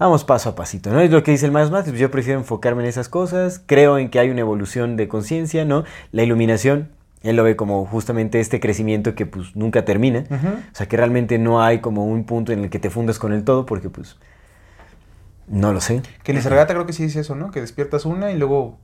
Vamos 0.00 0.24
paso 0.24 0.48
a 0.48 0.54
pasito, 0.54 0.90
¿no? 0.90 1.00
Es 1.00 1.10
lo 1.10 1.22
que 1.22 1.30
dice 1.30 1.44
el 1.44 1.52
más 1.52 1.70
más, 1.70 1.84
yo 1.92 2.10
prefiero 2.10 2.40
enfocarme 2.40 2.82
en 2.82 2.88
esas 2.88 3.10
cosas, 3.10 3.62
creo 3.66 3.98
en 3.98 4.08
que 4.08 4.18
hay 4.18 4.30
una 4.30 4.40
evolución 4.40 4.96
de 4.96 5.08
conciencia, 5.08 5.66
¿no? 5.66 5.84
La 6.10 6.22
iluminación, 6.22 6.88
él 7.22 7.36
lo 7.36 7.44
ve 7.44 7.54
como 7.54 7.84
justamente 7.84 8.40
este 8.40 8.60
crecimiento 8.60 9.14
que 9.14 9.26
pues 9.26 9.54
nunca 9.54 9.84
termina, 9.84 10.24
o 10.30 10.74
sea 10.74 10.88
que 10.88 10.96
realmente 10.96 11.38
no 11.38 11.62
hay 11.62 11.80
como 11.80 12.06
un 12.06 12.24
punto 12.24 12.50
en 12.50 12.60
el 12.60 12.70
que 12.70 12.78
te 12.78 12.88
fundas 12.88 13.18
con 13.18 13.34
el 13.34 13.44
todo, 13.44 13.66
porque 13.66 13.90
pues... 13.90 14.16
No 15.48 15.74
lo 15.74 15.82
sé. 15.82 16.00
Que 16.22 16.32
Nisargata 16.32 16.72
creo 16.72 16.86
que 16.86 16.94
sí 16.94 17.02
dice 17.02 17.20
eso, 17.20 17.34
¿no? 17.34 17.50
Que 17.50 17.60
despiertas 17.60 18.06
una 18.06 18.32
y 18.32 18.38
luego... 18.38 18.78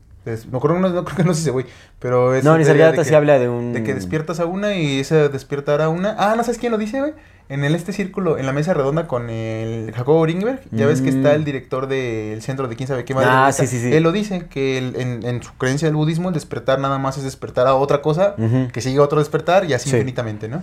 No 0.51 0.61
creo, 0.61 0.79
no, 0.79 0.91
no 0.91 1.05
creo 1.05 1.17
que 1.17 1.25
no 1.25 1.33
sé 1.33 1.43
ese 1.43 1.51
güey, 1.51 1.65
pero 1.99 2.35
es... 2.35 2.45
No, 2.45 2.59
de 2.59 3.05
sí 3.05 3.15
habla 3.15 3.39
de 3.39 3.49
un... 3.49 3.73
De 3.73 3.83
que 3.85 3.95
despiertas 3.95 4.39
a 4.39 4.45
una 4.45 4.75
y 4.75 5.01
esa 5.01 5.29
despiertará 5.29 5.87
a 5.87 5.89
una. 5.89 6.15
Ah, 6.19 6.35
¿no 6.37 6.43
sabes 6.43 6.59
quién 6.59 6.73
lo 6.73 6.79
dice, 6.79 6.99
güey? 7.01 7.15
En 7.49 7.63
el, 7.63 7.77
este 7.77 7.93
círculo, 7.93 8.39
en 8.39 8.47
la 8.47 8.53
mesa 8.53 8.75
redonda 8.75 9.07
con 9.07 9.31
el 9.31 9.93
Jacobo 9.95 10.27
Ringberg, 10.27 10.63
ya 10.73 10.85
ves 10.87 11.01
que 11.01 11.11
está 11.11 11.29
Mm. 11.31 11.35
el 11.37 11.45
director 11.45 11.87
del 11.87 12.43
centro 12.43 12.67
de 12.67 12.75
quién 12.75 12.89
sabe 12.89 13.05
qué 13.05 13.15
madre. 13.15 13.29
Ah, 13.31 13.53
sí, 13.53 13.69
sí, 13.69 13.79
sí. 13.81 13.93
Él 13.93 14.03
lo 14.03 14.11
dice, 14.11 14.47
que 14.51 14.79
en, 14.79 15.25
en 15.25 15.43
su 15.43 15.53
creencia 15.55 15.87
del 15.87 15.95
budismo, 15.95 16.29
el 16.29 16.35
despertar 16.35 16.81
nada 16.81 16.99
más 16.99 17.19
es 17.19 17.23
despertar 17.25 17.69
a 17.69 17.75
otra 17.77 18.03
cosa, 18.03 18.35
que 18.73 18.81
sigue 18.81 18.99
a 18.99 19.03
otro 19.03 19.21
despertar 19.21 19.65
y 19.65 19.75
así 19.75 19.89
Sí. 19.91 19.95
infinitamente, 19.97 20.49
¿no? 20.49 20.63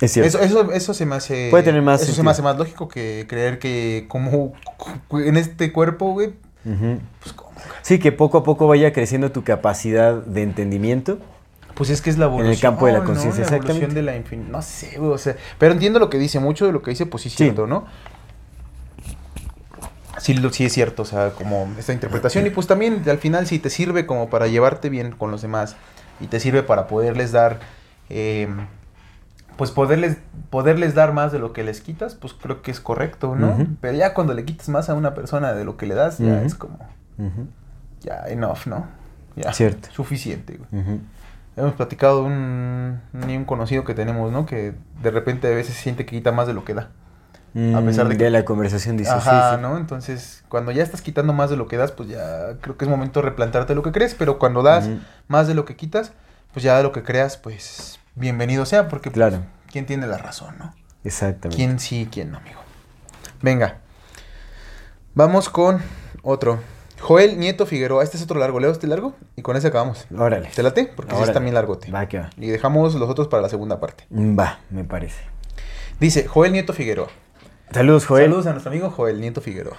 Es 0.00 0.12
cierto. 0.12 0.28
Eso, 0.28 0.40
eso, 0.40 0.72
eso 0.72 0.94
se 0.94 1.04
me 1.06 1.16
hace. 1.16 1.48
Puede 1.50 1.64
tener 1.64 1.82
más 1.82 2.00
Eso 2.02 2.12
se 2.12 2.22
me 2.22 2.30
hace 2.30 2.40
más 2.40 2.56
lógico 2.56 2.88
que 2.88 3.26
creer 3.28 3.58
que 3.58 4.06
como 4.08 4.54
en 5.12 5.36
este 5.36 5.72
cuerpo, 5.72 6.12
güey, 6.12 6.32
pues 7.20 7.32
cómo. 7.34 7.50
Sí, 7.82 7.98
que 7.98 8.12
poco 8.12 8.38
a 8.38 8.42
poco 8.44 8.68
vaya 8.68 8.92
creciendo 8.92 9.32
tu 9.32 9.42
capacidad 9.44 10.14
de 10.14 10.42
entendimiento. 10.42 11.18
Pues 11.78 11.90
es 11.90 12.02
que 12.02 12.10
es 12.10 12.18
la 12.18 12.26
En 12.26 12.32
el 12.32 12.38
evolución. 12.40 12.72
campo 12.72 12.86
de 12.86 12.92
la 12.92 12.98
¿no? 12.98 13.04
conciencia, 13.04 13.44
La 13.48 13.56
evolución 13.56 13.94
de 13.94 14.02
la 14.02 14.12
No 14.50 14.60
sé, 14.62 14.98
güey, 14.98 15.12
o 15.12 15.16
sea. 15.18 15.36
Pero 15.58 15.72
entiendo 15.72 15.98
lo 16.00 16.10
que 16.10 16.18
dice, 16.18 16.40
mucho 16.40 16.66
de 16.66 16.72
lo 16.72 16.82
que 16.82 16.90
dice, 16.90 17.06
pues 17.06 17.22
sí 17.22 17.28
es 17.28 17.34
Sí. 17.34 17.44
cierto, 17.44 17.66
¿no? 17.68 17.86
Sí, 20.18 20.34
lo- 20.34 20.50
sí 20.52 20.64
es 20.64 20.72
cierto, 20.72 21.02
o 21.02 21.04
sea, 21.04 21.30
como 21.30 21.68
esta 21.78 21.92
interpretación. 21.92 22.44
Y 22.46 22.50
pues 22.50 22.66
también 22.66 23.02
al 23.08 23.18
final, 23.18 23.46
si 23.46 23.60
te 23.60 23.70
sirve 23.70 24.04
como 24.06 24.28
para 24.28 24.48
llevarte 24.48 24.88
bien 24.88 25.12
con 25.12 25.30
los 25.30 25.40
demás 25.42 25.76
y 26.20 26.26
te 26.26 26.40
sirve 26.40 26.62
para 26.62 26.86
poderles 26.88 27.32
dar. 27.32 27.60
eh, 28.10 28.48
pues 29.56 29.70
poderles, 29.72 30.16
poderles 30.50 30.94
dar 30.94 31.12
más 31.12 31.30
de 31.32 31.38
lo 31.40 31.52
que 31.52 31.62
les 31.64 31.80
quitas, 31.80 32.14
pues 32.14 32.32
creo 32.32 32.62
que 32.62 32.70
es 32.70 32.80
correcto, 32.80 33.34
¿no? 33.36 33.56
Pero 33.80 33.98
ya 33.98 34.14
cuando 34.14 34.32
le 34.32 34.44
quitas 34.44 34.68
más 34.68 34.88
a 34.88 34.94
una 34.94 35.14
persona 35.14 35.52
de 35.52 35.64
lo 35.64 35.76
que 35.76 35.84
le 35.86 35.94
das, 35.94 36.18
ya 36.18 36.42
es 36.42 36.54
como, 36.54 36.78
ya 38.00 38.24
enough, 38.28 38.66
¿no? 38.66 38.86
Ya, 39.36 39.52
Cierto. 39.52 39.88
Suficiente, 39.92 40.58
güey. 40.70 41.00
Hemos 41.58 41.74
platicado 41.74 42.20
de 42.22 42.26
un, 42.28 43.00
ni 43.12 43.36
un 43.36 43.44
conocido 43.44 43.84
que 43.84 43.94
tenemos, 43.94 44.30
¿no? 44.32 44.46
Que 44.46 44.74
de 45.02 45.10
repente 45.10 45.48
a 45.48 45.50
veces 45.50 45.74
siente 45.74 46.06
que 46.06 46.16
quita 46.16 46.30
más 46.32 46.46
de 46.46 46.54
lo 46.54 46.64
que 46.64 46.74
da. 46.74 46.90
A 47.74 47.80
pesar 47.80 48.06
de 48.08 48.14
Mm, 48.14 48.18
que- 48.18 48.30
la 48.30 48.44
conversación 48.44 48.96
dice 48.96 49.10
Ajá, 49.10 49.50
sí, 49.50 49.56
sí. 49.56 49.62
¿no? 49.62 49.76
Entonces, 49.78 50.44
cuando 50.48 50.70
ya 50.70 50.82
estás 50.84 51.02
quitando 51.02 51.32
más 51.32 51.50
de 51.50 51.56
lo 51.56 51.66
que 51.66 51.76
das, 51.76 51.90
pues 51.92 52.08
ya 52.08 52.56
creo 52.60 52.76
que 52.76 52.84
es 52.84 52.90
momento 52.90 53.20
de 53.20 53.28
replantearte 53.28 53.74
lo 53.74 53.82
que 53.82 53.90
crees, 53.90 54.14
pero 54.14 54.38
cuando 54.38 54.62
das 54.62 54.88
más 55.26 55.48
de 55.48 55.54
lo 55.54 55.64
que 55.64 55.74
quitas, 55.74 56.12
pues 56.52 56.62
ya 56.62 56.76
de 56.76 56.82
lo 56.84 56.92
que 56.92 57.02
creas, 57.02 57.36
pues 57.36 57.98
bienvenido 58.14 58.64
sea, 58.64 58.86
porque 58.88 59.10
pues, 59.10 59.14
Claro. 59.14 59.42
¿quién 59.72 59.86
tiene 59.86 60.06
la 60.06 60.18
razón, 60.18 60.54
no? 60.58 60.74
Exactamente. 61.04 61.56
¿Quién 61.56 61.80
sí, 61.80 62.08
quién 62.12 62.30
no, 62.30 62.36
amigo? 62.38 62.60
Venga. 63.42 63.78
Vamos 65.14 65.48
con 65.48 65.80
otro. 66.22 66.60
Joel 67.00 67.38
Nieto 67.38 67.66
Figueroa. 67.66 68.02
Este 68.04 68.16
es 68.16 68.22
otro 68.22 68.38
largo. 68.40 68.60
Leo 68.60 68.70
este 68.70 68.86
largo 68.86 69.14
y 69.36 69.42
con 69.42 69.56
ese 69.56 69.68
acabamos. 69.68 70.06
Órale. 70.16 70.50
¿Te 70.54 70.62
late? 70.62 70.90
Porque 70.94 71.14
Órale. 71.14 71.30
está 71.30 71.40
bien 71.40 71.54
largote. 71.54 71.90
Va, 71.90 72.06
que 72.08 72.18
va. 72.18 72.30
Y 72.36 72.48
dejamos 72.48 72.94
los 72.94 73.08
otros 73.08 73.28
para 73.28 73.42
la 73.42 73.48
segunda 73.48 73.80
parte. 73.80 74.04
Mm, 74.10 74.38
Va, 74.38 74.60
me 74.70 74.84
parece. 74.84 75.22
Dice 76.00 76.26
Joel 76.26 76.52
Nieto 76.52 76.72
Figueroa. 76.72 77.08
Saludos, 77.72 78.06
Joel. 78.06 78.24
Saludos 78.26 78.46
a 78.46 78.50
nuestro 78.52 78.70
amigo 78.70 78.90
Joel 78.90 79.20
Nieto 79.20 79.40
Figueroa. 79.40 79.76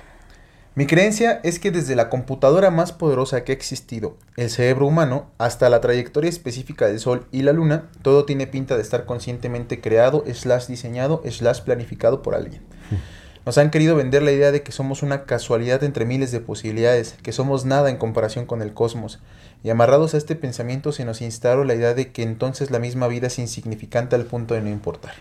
Mi 0.75 0.85
creencia 0.85 1.41
es 1.43 1.59
que 1.59 1.71
desde 1.71 1.95
la 1.95 2.09
computadora 2.09 2.71
más 2.71 2.93
poderosa 2.93 3.43
que 3.43 3.51
ha 3.51 3.55
existido, 3.55 4.15
el 4.37 4.49
cerebro 4.49 4.85
humano, 4.87 5.29
hasta 5.37 5.67
la 5.67 5.81
trayectoria 5.81 6.29
específica 6.29 6.87
del 6.87 6.99
Sol 6.99 7.25
y 7.31 7.41
la 7.41 7.51
Luna, 7.51 7.89
todo 8.01 8.23
tiene 8.23 8.47
pinta 8.47 8.75
de 8.77 8.81
estar 8.81 9.05
conscientemente 9.05 9.81
creado, 9.81 10.23
slash 10.31 10.67
diseñado, 10.67 11.21
slash 11.29 11.61
planificado 11.63 12.21
por 12.21 12.35
alguien. 12.35 12.61
Nos 13.49 13.57
han 13.57 13.71
querido 13.71 13.95
vender 13.95 14.21
la 14.21 14.31
idea 14.31 14.51
de 14.51 14.61
que 14.61 14.71
somos 14.71 15.01
una 15.01 15.25
casualidad 15.25 15.83
entre 15.83 16.05
miles 16.05 16.31
de 16.31 16.39
posibilidades, 16.39 17.15
que 17.23 17.31
somos 17.31 17.65
nada 17.65 17.89
en 17.89 17.97
comparación 17.97 18.45
con 18.45 18.61
el 18.61 18.75
cosmos. 18.75 19.17
Y 19.63 19.71
amarrados 19.71 20.13
a 20.13 20.17
este 20.17 20.35
pensamiento 20.35 20.91
se 20.91 21.03
nos 21.03 21.19
instauró 21.19 21.63
la 21.63 21.73
idea 21.73 21.95
de 21.95 22.11
que 22.11 22.21
entonces 22.21 22.69
la 22.69 22.77
misma 22.77 23.07
vida 23.07 23.25
es 23.25 23.39
insignificante 23.39 24.15
al 24.15 24.25
punto 24.25 24.53
de 24.53 24.61
no 24.61 24.69
importar. 24.69 25.13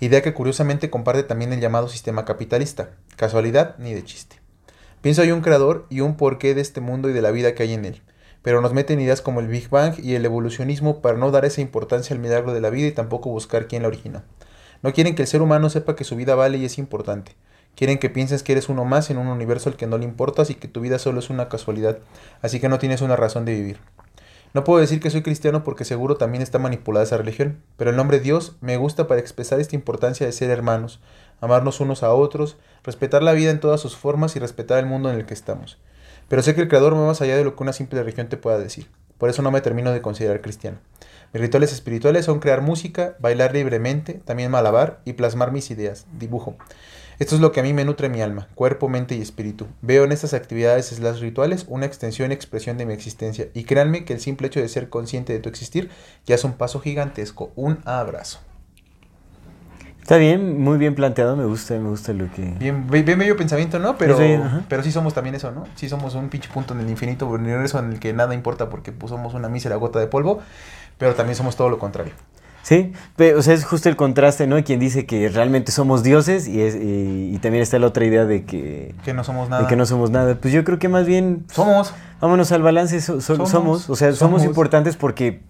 Idea 0.00 0.20
que 0.20 0.34
curiosamente 0.34 0.90
comparte 0.90 1.22
también 1.22 1.52
el 1.52 1.60
llamado 1.60 1.86
sistema 1.86 2.24
capitalista. 2.24 2.90
Casualidad 3.14 3.76
ni 3.78 3.94
de 3.94 4.02
chiste. 4.02 4.40
Pienso 5.00 5.22
hay 5.22 5.30
un 5.30 5.40
creador 5.40 5.86
y 5.90 6.00
un 6.00 6.16
porqué 6.16 6.56
de 6.56 6.60
este 6.60 6.80
mundo 6.80 7.08
y 7.08 7.12
de 7.12 7.22
la 7.22 7.30
vida 7.30 7.54
que 7.54 7.62
hay 7.62 7.74
en 7.74 7.84
él. 7.84 8.02
Pero 8.42 8.62
nos 8.62 8.72
meten 8.72 8.98
ideas 8.98 9.20
como 9.20 9.38
el 9.38 9.46
Big 9.46 9.68
Bang 9.68 9.94
y 10.02 10.16
el 10.16 10.24
evolucionismo 10.24 11.00
para 11.00 11.18
no 11.18 11.30
dar 11.30 11.44
esa 11.44 11.60
importancia 11.60 12.14
al 12.14 12.20
milagro 12.20 12.52
de 12.52 12.60
la 12.60 12.70
vida 12.70 12.88
y 12.88 12.92
tampoco 12.92 13.30
buscar 13.30 13.68
quién 13.68 13.82
la 13.82 13.88
originó. 13.88 14.24
No 14.84 14.92
quieren 14.92 15.14
que 15.14 15.22
el 15.22 15.28
ser 15.28 15.40
humano 15.40 15.70
sepa 15.70 15.96
que 15.96 16.04
su 16.04 16.14
vida 16.14 16.34
vale 16.34 16.58
y 16.58 16.66
es 16.66 16.76
importante. 16.76 17.32
Quieren 17.74 17.96
que 17.96 18.10
pienses 18.10 18.42
que 18.42 18.52
eres 18.52 18.68
uno 18.68 18.84
más 18.84 19.08
en 19.08 19.16
un 19.16 19.28
universo 19.28 19.70
al 19.70 19.76
que 19.76 19.86
no 19.86 19.96
le 19.96 20.04
importas 20.04 20.50
y 20.50 20.56
que 20.56 20.68
tu 20.68 20.82
vida 20.82 20.98
solo 20.98 21.20
es 21.20 21.30
una 21.30 21.48
casualidad, 21.48 22.00
así 22.42 22.60
que 22.60 22.68
no 22.68 22.78
tienes 22.78 23.00
una 23.00 23.16
razón 23.16 23.46
de 23.46 23.54
vivir. 23.54 23.78
No 24.52 24.62
puedo 24.62 24.80
decir 24.80 25.00
que 25.00 25.08
soy 25.08 25.22
cristiano 25.22 25.64
porque 25.64 25.86
seguro 25.86 26.18
también 26.18 26.42
está 26.42 26.58
manipulada 26.58 27.02
esa 27.02 27.16
religión, 27.16 27.62
pero 27.78 27.88
el 27.88 27.96
nombre 27.96 28.20
Dios 28.20 28.56
me 28.60 28.76
gusta 28.76 29.06
para 29.06 29.22
expresar 29.22 29.58
esta 29.58 29.74
importancia 29.74 30.26
de 30.26 30.32
ser 30.32 30.50
hermanos, 30.50 31.00
amarnos 31.40 31.80
unos 31.80 32.02
a 32.02 32.12
otros, 32.12 32.58
respetar 32.82 33.22
la 33.22 33.32
vida 33.32 33.52
en 33.52 33.60
todas 33.60 33.80
sus 33.80 33.96
formas 33.96 34.36
y 34.36 34.38
respetar 34.38 34.80
el 34.80 34.84
mundo 34.84 35.10
en 35.10 35.16
el 35.16 35.24
que 35.24 35.32
estamos. 35.32 35.78
Pero 36.28 36.42
sé 36.42 36.54
que 36.54 36.60
el 36.60 36.68
Creador 36.68 36.92
va 36.92 37.06
más 37.06 37.22
allá 37.22 37.38
de 37.38 37.44
lo 37.44 37.56
que 37.56 37.62
una 37.62 37.72
simple 37.72 38.00
religión 38.00 38.28
te 38.28 38.36
pueda 38.36 38.58
decir. 38.58 38.86
Por 39.16 39.30
eso 39.30 39.40
no 39.40 39.50
me 39.50 39.62
termino 39.62 39.92
de 39.92 40.02
considerar 40.02 40.42
cristiano. 40.42 40.76
Mis 41.34 41.40
rituales 41.40 41.72
espirituales 41.72 42.26
son 42.26 42.38
crear 42.38 42.62
música, 42.62 43.16
bailar 43.18 43.52
libremente, 43.52 44.22
también 44.24 44.52
malabar 44.52 45.00
y 45.04 45.14
plasmar 45.14 45.50
mis 45.50 45.68
ideas, 45.72 46.06
dibujo. 46.16 46.54
Esto 47.18 47.34
es 47.34 47.40
lo 47.40 47.50
que 47.50 47.58
a 47.58 47.64
mí 47.64 47.72
me 47.72 47.84
nutre 47.84 48.08
mi 48.08 48.22
alma, 48.22 48.46
cuerpo, 48.54 48.88
mente 48.88 49.16
y 49.16 49.20
espíritu. 49.20 49.66
Veo 49.82 50.04
en 50.04 50.12
estas 50.12 50.32
actividades 50.32 50.86
slash 50.86 51.20
rituales 51.20 51.66
una 51.66 51.86
extensión 51.86 52.30
y 52.30 52.34
expresión 52.34 52.78
de 52.78 52.86
mi 52.86 52.92
existencia. 52.92 53.48
Y 53.52 53.64
créanme 53.64 54.04
que 54.04 54.12
el 54.12 54.20
simple 54.20 54.46
hecho 54.46 54.60
de 54.60 54.68
ser 54.68 54.88
consciente 54.90 55.32
de 55.32 55.40
tu 55.40 55.48
existir 55.48 55.90
ya 56.24 56.36
es 56.36 56.44
un 56.44 56.52
paso 56.52 56.78
gigantesco. 56.78 57.50
Un 57.56 57.80
abrazo. 57.84 58.38
Está 60.04 60.18
bien, 60.18 60.60
muy 60.60 60.76
bien 60.76 60.94
planteado, 60.94 61.34
me 61.34 61.46
gusta, 61.46 61.78
me 61.78 61.88
gusta 61.88 62.12
lo 62.12 62.30
que... 62.30 62.42
Bien, 62.42 62.86
bien 62.90 63.18
bello 63.18 63.38
pensamiento, 63.38 63.78
¿no? 63.78 63.96
Pero, 63.96 64.18
bien, 64.18 64.42
pero 64.68 64.82
sí 64.82 64.92
somos 64.92 65.14
también 65.14 65.34
eso, 65.34 65.50
¿no? 65.50 65.64
Sí 65.76 65.88
somos 65.88 66.14
un 66.14 66.28
pinche 66.28 66.50
punto 66.52 66.74
en 66.74 66.80
el 66.80 66.90
infinito 66.90 67.26
universo 67.26 67.78
en 67.78 67.90
el 67.90 68.00
que 68.00 68.12
nada 68.12 68.34
importa 68.34 68.68
porque 68.68 68.92
pues, 68.92 69.08
somos 69.08 69.32
una 69.32 69.48
mísera 69.48 69.76
gota 69.76 69.98
de 70.00 70.06
polvo, 70.06 70.42
pero 70.98 71.14
también 71.14 71.36
somos 71.36 71.56
todo 71.56 71.68
lo 71.68 71.78
contrario. 71.78 72.12
Sí, 72.62 72.94
pero, 73.16 73.38
o 73.38 73.42
sea, 73.42 73.52
es 73.52 73.62
justo 73.66 73.90
el 73.90 73.96
contraste, 73.96 74.46
¿no? 74.46 74.62
Quien 74.64 74.80
dice 74.80 75.04
que 75.04 75.28
realmente 75.28 75.70
somos 75.70 76.02
dioses 76.02 76.48
y, 76.48 76.62
es, 76.62 76.74
y, 76.74 77.30
y 77.34 77.38
también 77.42 77.62
está 77.62 77.78
la 77.78 77.88
otra 77.88 78.06
idea 78.06 78.24
de 78.24 78.44
que, 78.44 78.94
Que 79.04 79.12
no 79.12 79.22
somos 79.22 79.50
nada. 79.50 79.62
de 79.62 79.68
que 79.68 79.76
no 79.76 79.84
somos 79.84 80.10
nada. 80.10 80.36
Pues 80.36 80.54
yo 80.54 80.64
creo 80.64 80.78
que 80.78 80.88
más 80.88 81.04
bien 81.04 81.44
Somos. 81.52 81.92
vámonos 82.22 82.52
al 82.52 82.62
balance, 82.62 83.02
so- 83.02 83.20
so- 83.20 83.34
Somos, 83.36 83.50
somos, 83.50 83.90
o 83.90 83.96
sea, 83.96 84.08
somos, 84.14 84.40
somos. 84.40 84.44
importantes 84.44 84.96
porque, 84.96 85.42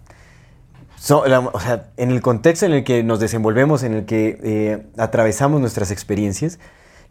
so- 0.99 1.25
la- 1.25 1.39
o 1.39 1.59
sea, 1.61 1.85
en 1.95 2.11
el 2.11 2.21
contexto 2.21 2.65
en 2.65 2.73
el 2.73 2.83
que 2.83 3.01
nos 3.03 3.21
desenvolvemos, 3.21 3.83
en 3.83 3.93
el 3.93 4.05
que 4.05 4.37
eh, 4.43 4.85
atravesamos 4.97 5.61
nuestras 5.61 5.91
experiencias, 5.91 6.59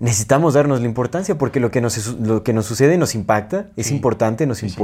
necesitamos 0.00 0.52
darnos 0.52 0.80
la 0.80 0.86
importancia 0.86 1.38
porque 1.38 1.60
lo 1.60 1.70
que 1.70 1.80
nos, 1.80 2.08
lo 2.20 2.42
que 2.42 2.52
nos 2.52 2.66
sucede 2.66 2.98
nos 2.98 3.14
impacta, 3.14 3.68
es 3.76 3.86
Sí. 3.86 3.94
importante, 3.94 4.46
nos 4.46 4.58
Sí, 4.58 4.68
sí. 4.68 4.74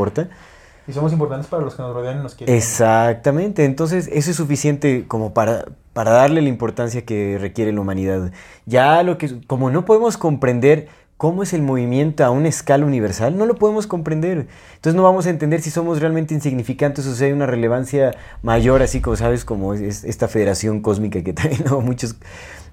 Y 0.86 0.92
somos 0.92 1.12
importantes 1.12 1.48
para 1.48 1.62
los 1.62 1.74
que 1.74 1.82
nos 1.82 1.94
rodean 1.94 2.20
y 2.20 2.22
nos 2.22 2.34
quieren. 2.34 2.54
Exactamente, 2.54 3.64
entonces 3.64 4.08
eso 4.12 4.30
es 4.30 4.36
suficiente 4.36 5.04
como 5.06 5.32
para, 5.34 5.66
para 5.92 6.10
darle 6.12 6.42
la 6.42 6.48
importancia 6.48 7.04
que 7.04 7.38
requiere 7.40 7.72
la 7.72 7.80
humanidad. 7.80 8.32
Ya 8.66 9.02
lo 9.02 9.18
que, 9.18 9.40
como 9.46 9.70
no 9.70 9.84
podemos 9.84 10.16
comprender 10.16 10.88
cómo 11.20 11.42
es 11.42 11.52
el 11.52 11.60
movimiento 11.60 12.24
a 12.24 12.30
una 12.30 12.48
escala 12.48 12.86
universal, 12.86 13.36
no 13.36 13.44
lo 13.44 13.54
podemos 13.54 13.86
comprender. 13.86 14.46
Entonces 14.76 14.94
no 14.94 15.02
vamos 15.02 15.26
a 15.26 15.28
entender 15.30 15.60
si 15.60 15.70
somos 15.70 16.00
realmente 16.00 16.32
insignificantes 16.32 17.06
o 17.06 17.14
si 17.14 17.24
hay 17.24 17.32
una 17.32 17.44
relevancia 17.44 18.12
mayor, 18.42 18.80
así 18.80 19.02
como 19.02 19.16
sabes, 19.16 19.44
como 19.44 19.74
es, 19.74 19.82
es 19.82 20.04
esta 20.04 20.28
federación 20.28 20.80
cósmica 20.80 21.22
que 21.22 21.32
también 21.34 21.62
¿no? 21.66 21.82
muchos 21.82 22.16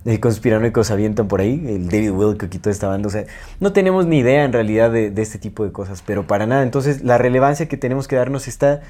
eh, 0.07 0.19
conspiranoicos 0.19 0.89
avientan 0.89 1.27
por 1.27 1.41
ahí, 1.41 1.63
el 1.67 1.89
David 1.89 2.11
Wilcock 2.11 2.53
y 2.55 2.57
toda 2.57 2.71
esta 2.71 2.87
banda. 2.87 3.07
O 3.07 3.11
sea, 3.11 3.25
no 3.59 3.73
tenemos 3.73 4.07
ni 4.07 4.19
idea 4.19 4.43
en 4.43 4.53
realidad 4.53 4.89
de, 4.91 5.11
de 5.11 5.21
este 5.21 5.37
tipo 5.37 5.63
de 5.63 5.71
cosas, 5.71 6.01
pero 6.03 6.25
para 6.25 6.47
nada. 6.47 6.63
Entonces 6.63 7.03
la 7.03 7.17
relevancia 7.17 7.67
que 7.67 7.77
tenemos 7.77 8.07
que 8.07 8.15
darnos 8.15 8.47
está 8.47 8.81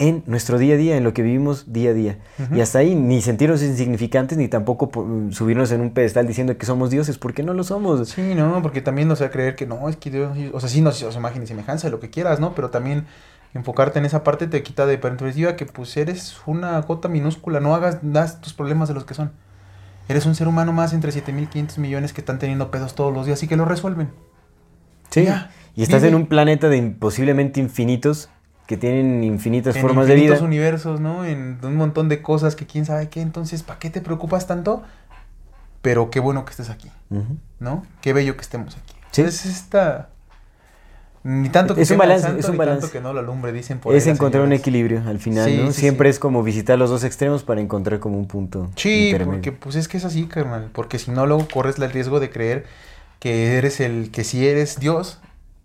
en 0.00 0.24
nuestro 0.26 0.58
día 0.58 0.74
a 0.74 0.78
día, 0.78 0.96
en 0.96 1.04
lo 1.04 1.12
que 1.12 1.20
vivimos 1.20 1.74
día 1.74 1.90
a 1.90 1.92
día. 1.92 2.18
Y 2.54 2.60
hasta 2.60 2.78
ahí, 2.78 2.94
ni 2.94 3.20
sentirnos 3.20 3.62
insignificantes, 3.62 4.38
ni 4.38 4.48
tampoco 4.48 4.90
subirnos 5.30 5.70
en 5.72 5.82
un 5.82 5.90
pedestal 5.90 6.26
diciendo 6.26 6.56
que 6.56 6.64
somos 6.64 6.88
dioses, 6.88 7.18
porque 7.18 7.42
no 7.42 7.52
lo 7.52 7.64
somos. 7.64 8.08
Sí, 8.08 8.34
no, 8.34 8.62
porque 8.62 8.80
también 8.80 9.08
nos 9.08 9.20
va 9.20 9.26
a 9.26 9.30
creer 9.30 9.56
que 9.56 9.66
no, 9.66 9.90
es 9.90 9.96
que 9.96 10.10
Dios, 10.10 10.34
o 10.54 10.58
sea, 10.58 10.70
sí 10.70 10.80
nos 10.80 11.02
o 11.02 11.12
sea, 11.12 11.20
imagen 11.20 11.42
y 11.42 11.46
semejanza, 11.46 11.90
lo 11.90 12.00
que 12.00 12.08
quieras, 12.08 12.40
¿no? 12.40 12.54
Pero 12.54 12.70
también 12.70 13.04
enfocarte 13.52 13.98
en 13.98 14.06
esa 14.06 14.24
parte 14.24 14.46
te 14.46 14.62
quita 14.62 14.86
de 14.86 14.96
perspectiva 14.96 15.54
que 15.56 15.66
pues 15.66 15.94
eres 15.98 16.38
una 16.46 16.80
gota 16.80 17.08
minúscula, 17.08 17.60
no 17.60 17.74
hagas 17.74 17.98
das 18.00 18.40
tus 18.40 18.54
problemas 18.54 18.88
de 18.88 18.94
los 18.94 19.04
que 19.04 19.12
son. 19.12 19.32
Eres 20.10 20.26
un 20.26 20.34
ser 20.34 20.48
humano 20.48 20.72
más 20.72 20.92
entre 20.92 21.12
7500 21.12 21.78
millones 21.78 22.12
que 22.12 22.20
están 22.20 22.40
teniendo 22.40 22.72
pedos 22.72 22.96
todos 22.96 23.14
los 23.14 23.26
días 23.26 23.40
y 23.44 23.46
que 23.46 23.54
lo 23.54 23.64
resuelven. 23.64 24.10
Sí. 25.08 25.24
Ya, 25.24 25.52
y 25.76 25.84
estás 25.84 26.02
vive. 26.02 26.08
en 26.08 26.14
un 26.16 26.26
planeta 26.26 26.68
de 26.68 26.82
posiblemente 26.82 27.60
infinitos, 27.60 28.28
que 28.66 28.76
tienen 28.76 29.22
infinitas 29.22 29.76
en 29.76 29.82
formas 29.82 30.08
de 30.08 30.16
vida. 30.16 30.24
infinitos 30.24 30.46
universos, 30.46 31.00
¿no? 31.00 31.24
En 31.24 31.58
un 31.62 31.76
montón 31.76 32.08
de 32.08 32.22
cosas 32.22 32.56
que 32.56 32.66
quién 32.66 32.86
sabe 32.86 33.08
qué, 33.08 33.20
entonces, 33.20 33.62
¿para 33.62 33.78
qué 33.78 33.88
te 33.88 34.00
preocupas 34.00 34.48
tanto? 34.48 34.82
Pero 35.80 36.10
qué 36.10 36.18
bueno 36.18 36.44
que 36.44 36.50
estés 36.50 36.70
aquí. 36.70 36.90
¿no? 37.60 37.84
Qué 38.00 38.12
bello 38.12 38.34
que 38.34 38.42
estemos 38.42 38.76
aquí. 38.76 38.94
Sí. 39.12 39.22
Es 39.22 39.46
esta 39.46 40.08
ni 41.22 41.48
tanto 41.50 41.74
que 41.74 41.82
Es 41.82 41.90
un 41.90 41.98
balance, 41.98 42.22
santo, 42.26 42.40
es 42.40 42.46
un 42.46 42.52
ni 42.52 42.58
balance. 42.58 42.80
tanto 42.80 42.92
que 42.92 43.00
no 43.00 43.12
lo 43.12 43.20
alumbre, 43.20 43.52
dicen 43.52 43.78
por 43.78 43.94
Es 43.94 44.06
encontrar 44.06 44.42
un 44.42 44.52
equilibrio 44.52 45.02
al 45.06 45.18
final, 45.18 45.48
Sí, 45.50 45.56
¿no? 45.58 45.72
sí, 45.72 45.80
Siempre 45.80 46.08
sí. 46.08 46.10
es 46.10 46.18
como 46.18 46.42
visitar 46.42 46.78
los 46.78 46.90
dos 46.90 47.04
extremos 47.04 47.42
para 47.42 47.60
encontrar 47.60 48.00
como 48.00 48.18
un 48.18 48.26
punto 48.26 48.70
Sí, 48.76 49.14
porque 49.24 49.52
pues 49.52 49.76
es 49.76 49.88
que 49.88 49.98
es 49.98 50.04
así, 50.04 50.26
carnal. 50.26 50.70
Porque 50.72 50.98
si 50.98 51.10
no, 51.10 51.26
luego 51.26 51.46
corres 51.48 51.78
el 51.78 51.90
riesgo 51.90 52.20
de 52.20 52.30
creer 52.30 52.66
que 53.18 53.56
eres 53.58 53.80
el 53.80 54.10
que 54.10 54.24
sí 54.24 54.46
eres 54.48 54.78
Dios 54.80 55.20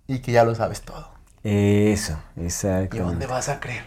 y 0.07 0.19
que 0.19 0.31
ya 0.33 0.43
lo 0.43 0.55
sabes 0.55 0.81
todo. 0.81 1.09
Eso, 1.43 2.19
¿Y 2.35 2.43
exacto. 2.43 2.97
dónde 2.97 3.27
vas 3.27 3.49
a 3.49 3.59
creer? 3.59 3.83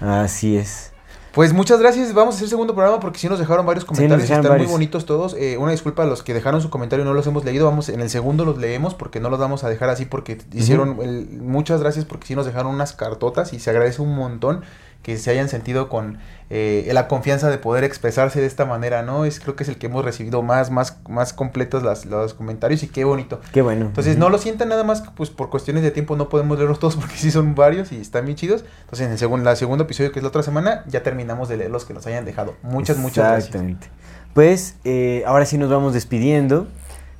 Así 0.00 0.56
es. 0.56 0.92
Pues 1.36 1.52
muchas 1.52 1.78
gracias. 1.80 2.14
Vamos 2.14 2.34
a 2.34 2.36
hacer 2.38 2.48
segundo 2.48 2.74
programa 2.74 2.98
porque 2.98 3.18
sí 3.18 3.28
nos 3.28 3.38
dejaron 3.38 3.66
varios 3.66 3.84
comentarios. 3.84 4.22
dejaron 4.22 4.40
Están 4.46 4.52
varios. 4.54 4.68
muy 4.68 4.72
bonitos 4.74 5.04
todos. 5.04 5.34
Eh, 5.38 5.58
una 5.58 5.70
disculpa 5.70 6.02
a 6.02 6.06
los 6.06 6.22
que 6.22 6.32
dejaron 6.32 6.62
su 6.62 6.70
comentario 6.70 7.04
y 7.04 7.06
no 7.06 7.12
los 7.12 7.26
hemos 7.26 7.44
leído. 7.44 7.66
Vamos 7.66 7.90
en 7.90 8.00
el 8.00 8.08
segundo 8.08 8.46
los 8.46 8.56
leemos 8.56 8.94
porque 8.94 9.20
no 9.20 9.28
los 9.28 9.38
vamos 9.38 9.62
a 9.62 9.68
dejar 9.68 9.90
así 9.90 10.06
porque 10.06 10.38
hicieron. 10.54 10.96
el- 11.02 11.28
muchas 11.42 11.80
gracias 11.82 12.06
porque 12.06 12.26
sí 12.26 12.34
nos 12.34 12.46
dejaron 12.46 12.74
unas 12.74 12.94
cartotas 12.94 13.52
y 13.52 13.60
se 13.60 13.68
agradece 13.68 14.00
un 14.00 14.16
montón 14.16 14.62
que 15.06 15.16
se 15.18 15.30
hayan 15.30 15.48
sentido 15.48 15.88
con 15.88 16.18
eh, 16.50 16.90
la 16.92 17.06
confianza 17.06 17.48
de 17.48 17.58
poder 17.58 17.84
expresarse 17.84 18.40
de 18.40 18.46
esta 18.48 18.64
manera, 18.64 19.02
¿no? 19.02 19.24
Es 19.24 19.38
creo 19.38 19.54
que 19.54 19.62
es 19.62 19.68
el 19.68 19.78
que 19.78 19.86
hemos 19.86 20.04
recibido 20.04 20.42
más, 20.42 20.72
más, 20.72 20.96
más 21.08 21.32
completos 21.32 21.84
las- 21.84 22.06
los 22.06 22.34
comentarios 22.34 22.82
y 22.82 22.88
qué 22.88 23.04
bonito. 23.04 23.40
Qué 23.52 23.62
bueno. 23.62 23.86
Entonces, 23.86 24.18
no 24.18 24.30
lo 24.30 24.38
sientan 24.38 24.68
nada 24.68 24.82
más 24.82 25.02
que 25.02 25.10
pues 25.16 25.30
por 25.30 25.48
cuestiones 25.48 25.84
de 25.84 25.92
tiempo 25.92 26.16
no 26.16 26.28
podemos 26.28 26.58
leerlos 26.58 26.80
todos 26.80 26.96
porque 27.00 27.14
sí 27.14 27.30
son 27.30 27.54
varios 27.54 27.92
y 27.92 28.00
están 28.00 28.24
bien 28.24 28.36
chidos. 28.36 28.64
Entonces, 28.80 29.06
en 29.06 29.12
el 29.12 29.18
segundo, 29.18 29.44
la 29.44 29.54
segundo 29.54 29.84
episodio, 29.84 30.10
que 30.10 30.18
es 30.18 30.24
la 30.24 30.28
otra 30.30 30.42
semana, 30.42 30.82
ya 30.88 31.04
terminamos 31.04 31.48
de 31.48 31.56
leer 31.58 31.70
los 31.70 31.84
que 31.84 31.94
nos 31.94 32.04
hayan 32.08 32.24
dejado. 32.24 32.56
Muchas, 32.64 32.96
muchas 32.98 33.28
gracias. 33.28 33.44
Exactamente. 33.46 33.88
Pues 34.34 34.74
eh, 34.82 35.22
ahora 35.24 35.46
sí 35.46 35.56
nos 35.56 35.70
vamos 35.70 35.94
despidiendo. 35.94 36.66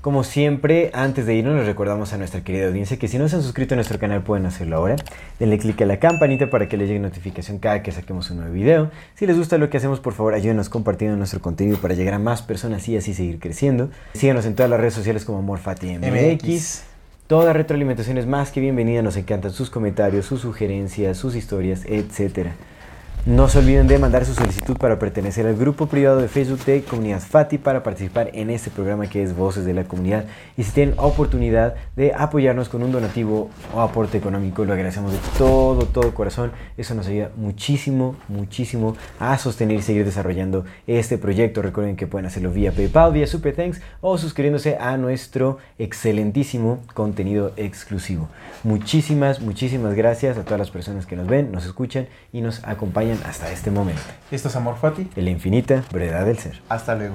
Como 0.07 0.23
siempre, 0.23 0.93
antes 0.95 1.27
de 1.27 1.35
irnos, 1.35 1.57
les 1.57 1.67
recordamos 1.67 2.13
a 2.13 2.17
nuestra 2.17 2.45
querida 2.45 2.69
audiencia 2.69 2.97
que 2.97 3.09
si 3.09 3.19
no 3.19 3.29
se 3.29 3.35
han 3.35 3.43
suscrito 3.43 3.75
a 3.75 3.77
nuestro 3.77 3.99
canal 3.99 4.23
pueden 4.23 4.47
hacerlo 4.47 4.77
ahora. 4.77 4.95
Denle 5.41 5.59
click 5.59 5.83
a 5.83 5.85
la 5.85 5.99
campanita 5.99 6.49
para 6.49 6.69
que 6.69 6.77
les 6.77 6.87
llegue 6.87 7.01
notificación 7.01 7.59
cada 7.59 7.83
que 7.83 7.91
saquemos 7.91 8.31
un 8.31 8.37
nuevo 8.37 8.53
video. 8.53 8.93
Si 9.17 9.27
les 9.27 9.37
gusta 9.37 9.59
lo 9.59 9.69
que 9.69 9.79
hacemos, 9.79 9.99
por 9.99 10.13
favor, 10.13 10.35
ayúdenos 10.35 10.69
compartiendo 10.69 11.17
nuestro 11.17 11.41
contenido 11.41 11.79
para 11.79 11.95
llegar 11.95 12.15
a 12.15 12.19
más 12.21 12.41
personas 12.41 12.89
y 12.89 12.97
así 12.97 13.15
seguir 13.15 13.41
creciendo. 13.41 13.91
Síganos 14.13 14.47
en 14.47 14.55
todas 14.55 14.71
las 14.71 14.79
redes 14.79 14.95
sociales 14.95 15.25
como 15.25 15.39
AmorFatiMX. 15.39 16.07
MX. 16.07 16.83
Toda 17.27 17.53
retroalimentación 17.53 18.17
es 18.17 18.27
más 18.27 18.53
que 18.53 18.61
bienvenida. 18.61 19.03
Nos 19.03 19.17
encantan 19.17 19.51
sus 19.51 19.71
comentarios, 19.71 20.25
sus 20.25 20.41
sugerencias, 20.41 21.19
sus 21.19 21.35
historias, 21.35 21.85
etcétera. 21.85 22.55
No 23.27 23.49
se 23.49 23.59
olviden 23.59 23.89
de 23.89 23.99
mandar 23.99 24.25
su 24.25 24.35
solicitud 24.35 24.77
para 24.77 25.01
pertenecer 25.01 25.49
al 25.49 25.57
grupo 25.57 25.87
privado 25.87 26.21
de 26.21 26.29
Facebook 26.29 26.65
de 26.65 26.85
Comunidad 26.85 27.19
Fati 27.19 27.59
para 27.59 27.83
participar 27.83 28.31
en 28.33 28.51
este 28.51 28.71
programa 28.71 29.09
que 29.09 29.21
es 29.21 29.35
Voces 29.35 29.65
de 29.65 29.75
la 29.75 29.83
Comunidad. 29.83 30.27
Y 30.57 30.63
si 30.63 30.71
tienen 30.71 30.95
oportunidad 30.97 31.75
de 31.97 32.13
apoyarnos 32.15 32.69
con 32.69 32.85
un 32.85 32.93
donativo 32.93 33.51
o 33.75 33.81
aporte 33.81 34.17
económico, 34.17 34.65
lo 34.65 34.75
agradecemos 34.75 35.11
de 35.11 35.19
todo, 35.37 35.87
todo 35.87 36.15
corazón. 36.15 36.53
Eso 36.77 36.95
nos 36.95 37.09
ayuda 37.09 37.33
muchísimo, 37.35 38.15
muchísimo 38.29 38.97
a 39.19 39.37
sostener 39.39 39.79
y 39.81 39.83
seguir 39.83 40.05
desarrollando 40.05 40.65
este 40.87 41.19
proyecto. 41.19 41.63
Recuerden 41.63 41.97
que 41.97 42.07
pueden 42.07 42.27
hacerlo 42.27 42.53
vía 42.53 42.71
PayPal, 42.71 43.13
vía 43.13 43.27
Super 43.27 43.57
Thanks 43.57 43.81
o 44.03 44.19
suscribiéndose 44.19 44.77
a 44.77 44.97
nuestro 44.99 45.59
excelentísimo 45.81 46.79
contenido 46.95 47.51
exclusivo. 47.57 48.29
Muchísimas, 48.63 49.41
muchísimas 49.41 49.95
gracias 49.95 50.39
a 50.39 50.45
todas 50.45 50.61
las 50.61 50.71
personas 50.71 51.07
que 51.07 51.17
nos 51.17 51.27
ven, 51.27 51.51
nos 51.51 51.67
escuchan 51.67 52.07
y 52.33 52.41
nos 52.41 52.63
acompañan 52.63 53.16
hasta 53.25 53.51
este 53.51 53.71
momento. 53.71 54.03
Esto 54.31 54.49
es 54.49 54.57
Amor 54.57 54.77
Fati. 54.77 55.09
En 55.17 55.25
la 55.25 55.31
infinita 55.31 55.85
brevedad 55.93 56.27
del 56.27 56.39
ser. 56.39 56.61
Hasta 56.69 56.95
luego. 56.95 57.15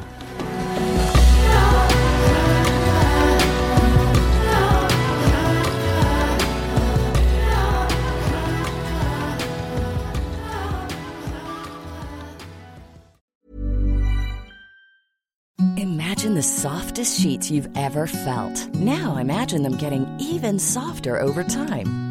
Imagine 15.78 16.36
the 16.36 16.44
softest 16.44 17.20
sheets 17.20 17.50
you've 17.50 17.70
ever 17.76 18.06
felt. 18.06 18.68
Now 18.76 19.18
imagine 19.18 19.64
them 19.64 19.76
getting 19.78 20.06
even 20.20 20.60
softer 20.60 21.20
over 21.20 21.44
time. 21.44 22.11